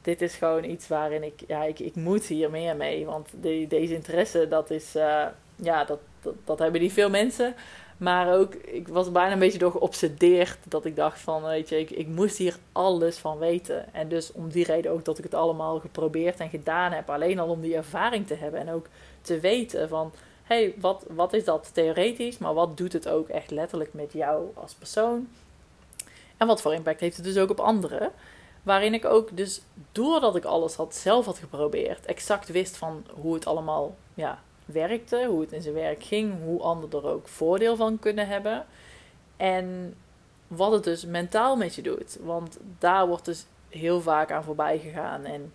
[0.02, 3.06] dit is gewoon iets waarin ik, ja, ik, ik moet hier meer mee.
[3.06, 5.26] Want de, deze interesse, dat is, uh,
[5.56, 7.56] ja, dat, dat, dat, hebben die veel mensen.
[8.02, 10.58] Maar ook, ik was bijna een beetje door geobsedeerd.
[10.68, 13.94] Dat ik dacht van, weet je, ik, ik moest hier alles van weten.
[13.94, 17.10] En dus om die reden ook dat ik het allemaal geprobeerd en gedaan heb.
[17.10, 18.60] Alleen al om die ervaring te hebben.
[18.60, 18.86] En ook
[19.22, 20.12] te weten van,
[20.44, 22.38] hey, wat, wat is dat theoretisch?
[22.38, 25.28] Maar wat doet het ook echt letterlijk met jou als persoon?
[26.38, 28.12] En wat voor impact heeft het dus ook op anderen?
[28.64, 33.34] Waarin ik ook dus, doordat ik alles had, zelf had geprobeerd, exact wist van hoe
[33.34, 34.40] het allemaal ja,
[34.72, 38.66] werkte, hoe het in zijn werk ging, hoe anderen er ook voordeel van kunnen hebben.
[39.38, 39.96] En
[40.48, 42.18] wat het dus mentaal met je doet.
[42.22, 45.26] Want daar wordt dus heel vaak aan voorbij gegaan.
[45.26, 45.54] En,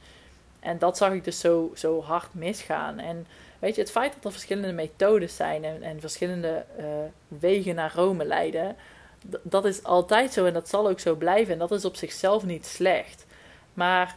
[0.61, 2.99] en dat zag ik dus zo, zo hard misgaan.
[2.99, 3.27] En
[3.59, 6.85] weet je, het feit dat er verschillende methodes zijn en, en verschillende uh,
[7.29, 8.77] wegen naar Rome leiden,
[9.43, 11.53] dat is altijd zo en dat zal ook zo blijven.
[11.53, 13.27] En dat is op zichzelf niet slecht.
[13.75, 14.17] Maar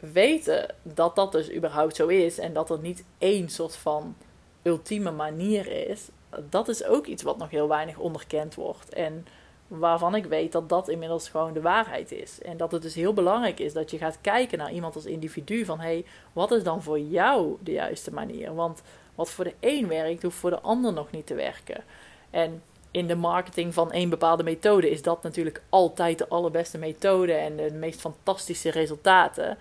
[0.00, 4.16] weten dat dat dus überhaupt zo is en dat er niet één soort van
[4.62, 6.08] ultieme manier is,
[6.50, 8.94] dat is ook iets wat nog heel weinig onderkend wordt.
[8.94, 9.26] En
[9.66, 12.42] waarvan ik weet dat dat inmiddels gewoon de waarheid is.
[12.42, 15.64] En dat het dus heel belangrijk is dat je gaat kijken naar iemand als individu
[15.64, 18.54] van hé, hey, wat is dan voor jou de juiste manier?
[18.54, 18.82] Want
[19.14, 21.84] wat voor de een werkt, hoeft voor de ander nog niet te werken.
[22.30, 27.32] En in de marketing van één bepaalde methode is dat natuurlijk altijd de allerbeste methode
[27.32, 29.58] en de meest fantastische resultaten.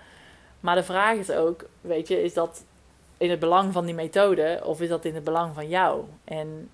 [0.59, 2.63] Maar de vraag is ook, weet je, is dat
[3.17, 6.03] in het belang van die methode of is dat in het belang van jou?
[6.23, 6.69] En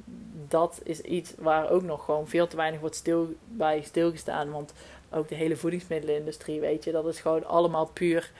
[0.48, 4.52] dat is iets waar ook nog gewoon veel te weinig wordt stil, bij stilgestaan.
[4.52, 4.74] Want
[5.12, 8.32] ook de hele voedingsmiddelenindustrie, weet je, dat is gewoon allemaal puur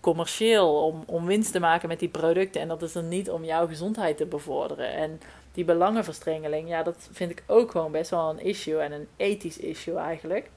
[0.00, 2.60] commercieel om, om winst te maken met die producten.
[2.60, 4.92] En dat is er niet om jouw gezondheid te bevorderen.
[4.92, 5.20] En
[5.52, 9.58] die belangenverstrengeling, ja, dat vind ik ook gewoon best wel een issue en een ethisch
[9.58, 10.50] issue eigenlijk.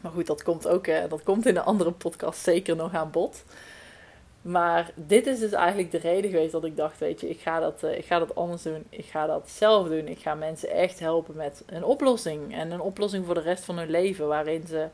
[0.00, 3.10] Maar goed, dat komt ook, eh, dat komt in een andere podcast zeker nog aan
[3.10, 3.44] bod.
[4.42, 7.60] Maar dit is dus eigenlijk de reden geweest dat ik dacht, weet je, ik ga
[7.60, 8.84] dat, uh, ik ga dat anders doen.
[8.88, 10.08] Ik ga dat zelf doen.
[10.08, 12.54] Ik ga mensen echt helpen met een oplossing.
[12.54, 14.26] En een oplossing voor de rest van hun leven.
[14.26, 14.88] Waarin ze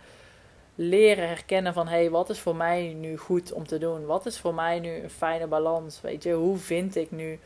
[0.75, 4.07] leren herkennen van, hé, hey, wat is voor mij nu goed om te doen?
[4.07, 6.01] Wat is voor mij nu een fijne balans?
[6.01, 7.39] Weet je, hoe vind ik nu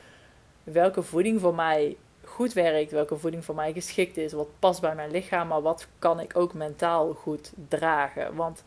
[0.64, 1.96] welke voeding voor mij
[2.40, 5.86] goed werkt, welke voeding voor mij geschikt is, wat past bij mijn lichaam, maar wat
[5.98, 8.34] kan ik ook mentaal goed dragen.
[8.34, 8.62] Want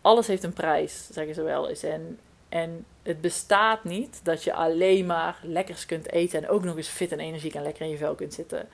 [0.00, 1.82] alles heeft een prijs, zeggen ze wel eens.
[1.82, 6.76] En, en het bestaat niet dat je alleen maar lekkers kunt eten en ook nog
[6.76, 8.68] eens fit en energiek en lekker in je vel kunt zitten.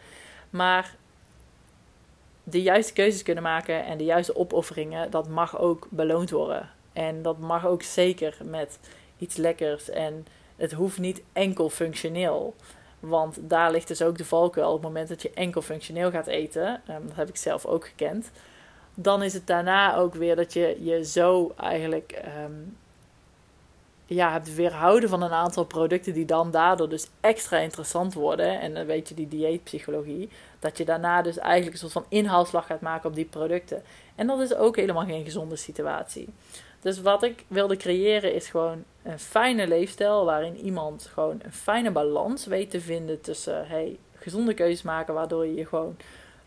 [0.50, 0.96] Maar
[2.44, 6.70] de juiste keuzes kunnen maken en de juiste opofferingen, dat mag ook beloond worden.
[6.92, 8.78] En dat mag ook zeker met
[9.18, 9.90] iets lekkers.
[9.90, 10.26] En
[10.56, 12.54] het hoeft niet enkel functioneel.
[13.00, 14.68] Want daar ligt dus ook de valkuil.
[14.68, 17.86] Op het moment dat je enkel functioneel gaat eten, um, dat heb ik zelf ook
[17.86, 18.30] gekend,
[18.94, 22.76] dan is het daarna ook weer dat je je zo eigenlijk um,
[24.06, 28.60] ja, hebt weerhouden van een aantal producten die dan daardoor dus extra interessant worden.
[28.60, 30.28] En dan weet je die dieetpsychologie.
[30.58, 33.82] Dat je daarna dus eigenlijk een soort van inhaalslag gaat maken op die producten.
[34.14, 36.28] En dat is ook helemaal geen gezonde situatie.
[36.80, 41.90] Dus wat ik wilde creëren is gewoon een fijne leefstijl waarin iemand gewoon een fijne
[41.90, 45.96] balans weet te vinden tussen hey, gezonde keuzes maken, waardoor je je gewoon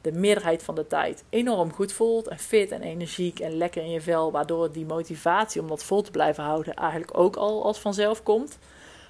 [0.01, 3.91] de meerderheid van de tijd enorm goed voelt en fit en energiek en lekker in
[3.91, 7.79] je vel, waardoor die motivatie om dat vol te blijven houden eigenlijk ook al als
[7.79, 8.57] vanzelf komt.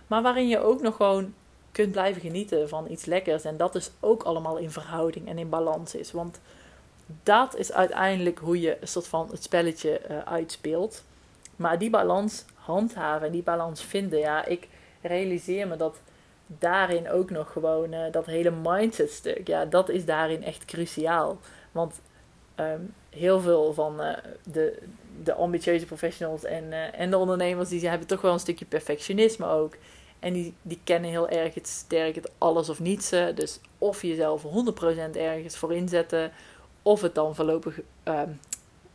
[0.08, 1.34] Maar waarin je ook nog gewoon
[1.72, 5.50] kunt blijven genieten van iets lekkers en dat is ook allemaal in verhouding en in
[5.50, 6.12] balans is.
[6.12, 6.40] Want
[7.24, 11.04] dat is uiteindelijk hoe je een soort van het spelletje uh, uitspeelt.
[11.56, 14.68] Maar die balans handhaven en die balans vinden, ja, ik
[15.02, 16.02] realiseer me dat
[16.60, 21.38] daarin ook nog gewoon uh, dat hele mindset stuk, ja, dat is daarin echt cruciaal.
[21.72, 22.02] Want
[22.56, 24.78] um, heel veel van uh, de,
[25.24, 29.48] de ambitieuze professionals en, uh, en de ondernemers, die hebben toch wel een stukje perfectionisme
[29.48, 29.78] ook.
[30.20, 33.10] En die, die kennen heel erg het sterk, het alles of niets.
[33.10, 34.48] Dus of jezelf 100%
[35.12, 36.32] ergens voor inzetten,
[36.82, 38.22] of het dan voorlopig uh,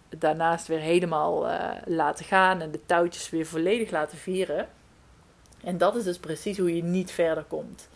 [0.08, 4.68] daarnaast weer helemaal uh, laten gaan en de touwtjes weer volledig laten vieren.
[5.64, 7.88] En dat is dus precies hoe je niet verder komt.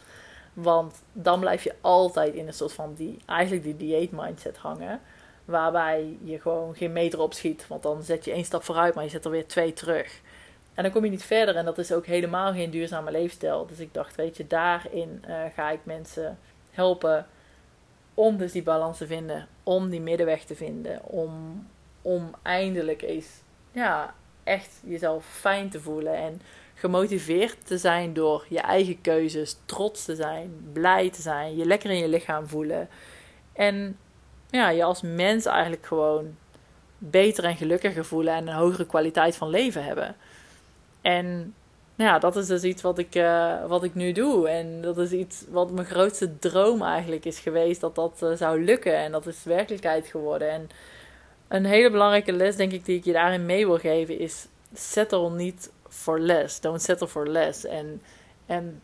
[0.52, 5.00] Want dan blijf je altijd in een soort van die, eigenlijk die dieet mindset hangen.
[5.44, 7.66] Waarbij je gewoon geen meter opschiet.
[7.66, 10.20] Want dan zet je één stap vooruit, maar je zet er weer twee terug.
[10.74, 11.56] En dan kom je niet verder.
[11.56, 13.66] En dat is ook helemaal geen duurzame leefstijl.
[13.66, 16.38] Dus ik dacht, weet je, daarin uh, ga ik mensen
[16.70, 17.26] helpen
[18.14, 19.48] om dus die balans te vinden.
[19.62, 21.04] Om die middenweg te vinden.
[21.04, 21.66] Om,
[22.02, 23.26] om eindelijk eens
[23.72, 26.14] ja, echt jezelf fijn te voelen.
[26.14, 26.40] En
[26.74, 31.90] gemotiveerd te zijn door je eigen keuzes, trots te zijn, blij te zijn, je lekker
[31.90, 32.88] in je lichaam voelen.
[33.52, 33.98] En
[34.50, 36.36] ja, je als mens eigenlijk gewoon
[36.98, 40.16] beter en gelukkiger voelen en een hogere kwaliteit van leven hebben.
[41.00, 41.54] En
[41.94, 44.48] ja, dat is dus iets wat ik, uh, wat ik nu doe.
[44.48, 48.64] En dat is iets wat mijn grootste droom eigenlijk is geweest, dat dat uh, zou
[48.64, 48.96] lukken.
[48.96, 50.50] En dat is werkelijkheid geworden.
[50.50, 50.68] En
[51.50, 55.30] een hele belangrijke les, denk ik, die ik je daarin mee wil geven, is: settle
[55.30, 56.60] niet for less.
[56.60, 57.64] Don't settle for less.
[57.64, 58.02] En,
[58.46, 58.82] en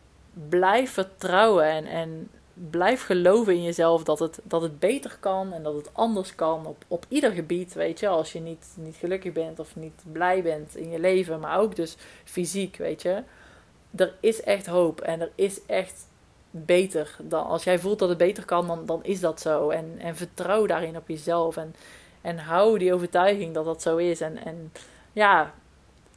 [0.49, 5.63] blijf vertrouwen en, en blijf geloven in jezelf dat het, dat het beter kan en
[5.63, 7.73] dat het anders kan op, op ieder gebied.
[7.73, 11.39] Weet je, als je niet, niet gelukkig bent of niet blij bent in je leven,
[11.39, 13.23] maar ook dus fysiek, weet je.
[13.95, 16.07] Er is echt hoop en er is echt
[16.51, 19.69] beter dan als jij voelt dat het beter kan, dan, dan is dat zo.
[19.69, 21.75] En, en vertrouw daarin op jezelf en,
[22.27, 24.21] en hou die overtuiging dat dat zo is.
[24.21, 24.71] En, en
[25.13, 25.53] ja,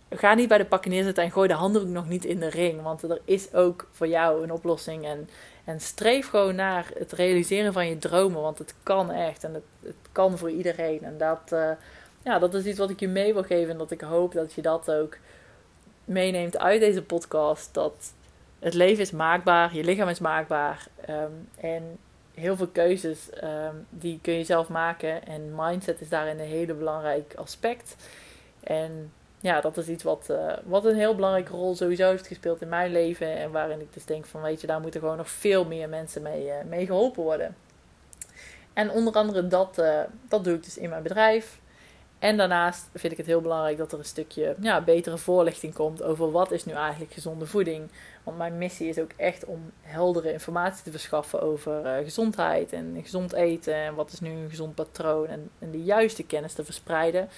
[0.09, 2.83] ga niet bij de pakken neerzetten en gooi de handdoek nog niet in de ring.
[2.83, 5.05] Want er is ook voor jou een oplossing.
[5.05, 5.29] En,
[5.65, 8.43] en streef gewoon naar het realiseren van je dromen.
[8.43, 9.45] Want het kan echt.
[9.45, 11.03] En het, het kan voor iedereen.
[11.03, 11.71] En dat, uh,
[12.23, 13.71] ja, dat is iets wat ik je mee wil geven.
[13.71, 15.17] En dat ik hoop dat je dat ook
[16.05, 17.75] meeneemt uit deze podcast.
[17.75, 18.13] Dat
[18.59, 19.75] het leven is maakbaar.
[19.75, 20.87] Je lichaam is maakbaar.
[21.09, 21.99] Um, en
[22.35, 25.27] heel veel keuzes um, die kun je zelf maken.
[25.27, 27.97] En mindset is daarin een hele belangrijk aspect.
[28.61, 32.63] En ja, dat is iets wat, uh, wat een heel belangrijke rol sowieso heeft gespeeld
[32.63, 33.37] in mijn leven.
[33.37, 36.23] En waarin ik dus denk van, weet je, daar moeten gewoon nog veel meer mensen
[36.23, 37.57] mee, uh, mee geholpen worden.
[38.73, 41.61] En onder andere dat, uh, dat doe ik dus in mijn bedrijf.
[42.21, 46.03] En daarnaast vind ik het heel belangrijk dat er een stukje ja, betere voorlichting komt
[46.03, 47.91] over wat is nu eigenlijk gezonde voeding.
[48.23, 53.33] Want mijn missie is ook echt om heldere informatie te verschaffen over gezondheid en gezond
[53.33, 53.75] eten.
[53.75, 55.27] En wat is nu een gezond patroon.
[55.27, 57.29] En, en de juiste kennis te verspreiden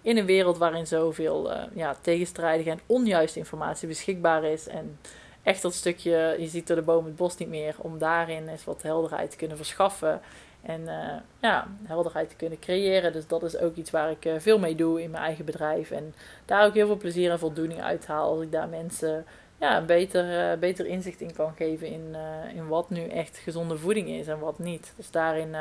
[0.00, 4.68] in een wereld waarin zoveel uh, ja, tegenstrijdige en onjuiste informatie beschikbaar is.
[4.68, 4.98] En
[5.42, 8.64] echt dat stukje, je ziet door de boom het bos niet meer, om daarin eens
[8.64, 10.20] wat helderheid te kunnen verschaffen.
[10.62, 13.12] En uh, ja, helderheid te kunnen creëren.
[13.12, 15.90] Dus dat is ook iets waar ik uh, veel mee doe in mijn eigen bedrijf.
[15.90, 18.30] En daar ook heel veel plezier en voldoening uit haal.
[18.32, 19.24] Als ik daar mensen
[19.58, 22.16] ja, een beter, beter inzicht in kan geven in,
[22.54, 24.92] in wat nu echt gezonde voeding is en wat niet.
[24.96, 25.56] Dus daarin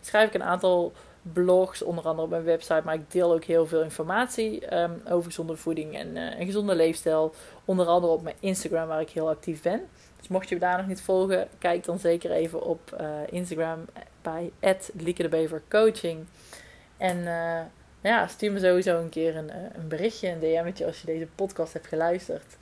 [0.00, 0.92] schrijf ik een aantal
[1.32, 2.82] blogs, onder andere op mijn website.
[2.84, 6.74] Maar ik deel ook heel veel informatie um, over gezonde voeding en, uh, en, gezonde
[6.74, 7.34] leefstijl.
[7.64, 9.80] Onder andere op mijn Instagram, waar ik heel actief ben.
[10.18, 13.84] Dus mocht je me daar nog niet volgen, kijk dan zeker even op Instagram
[14.32, 14.52] bij
[14.96, 16.26] Lieke Coaching.
[16.96, 17.60] En uh,
[18.00, 21.72] ja, stuur me sowieso een keer een, een berichtje, een DM'tje als je deze podcast
[21.72, 22.56] hebt geluisterd.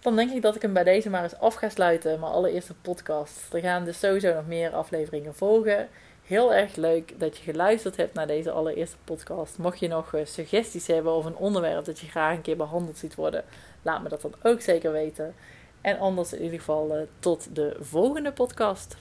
[0.00, 2.20] Dan denk ik dat ik hem bij deze maar eens af ga sluiten.
[2.20, 3.52] Mijn allereerste podcast.
[3.52, 5.88] Er gaan dus sowieso nog meer afleveringen volgen
[6.26, 9.58] heel erg leuk dat je geluisterd hebt naar deze allereerste podcast.
[9.58, 12.98] Mocht je nog eh, suggesties hebben of een onderwerp dat je graag een keer behandeld
[12.98, 13.44] ziet worden,
[13.82, 15.34] laat me dat dan ook zeker weten.
[15.80, 18.96] En anders in ieder geval tot de volgende podcast.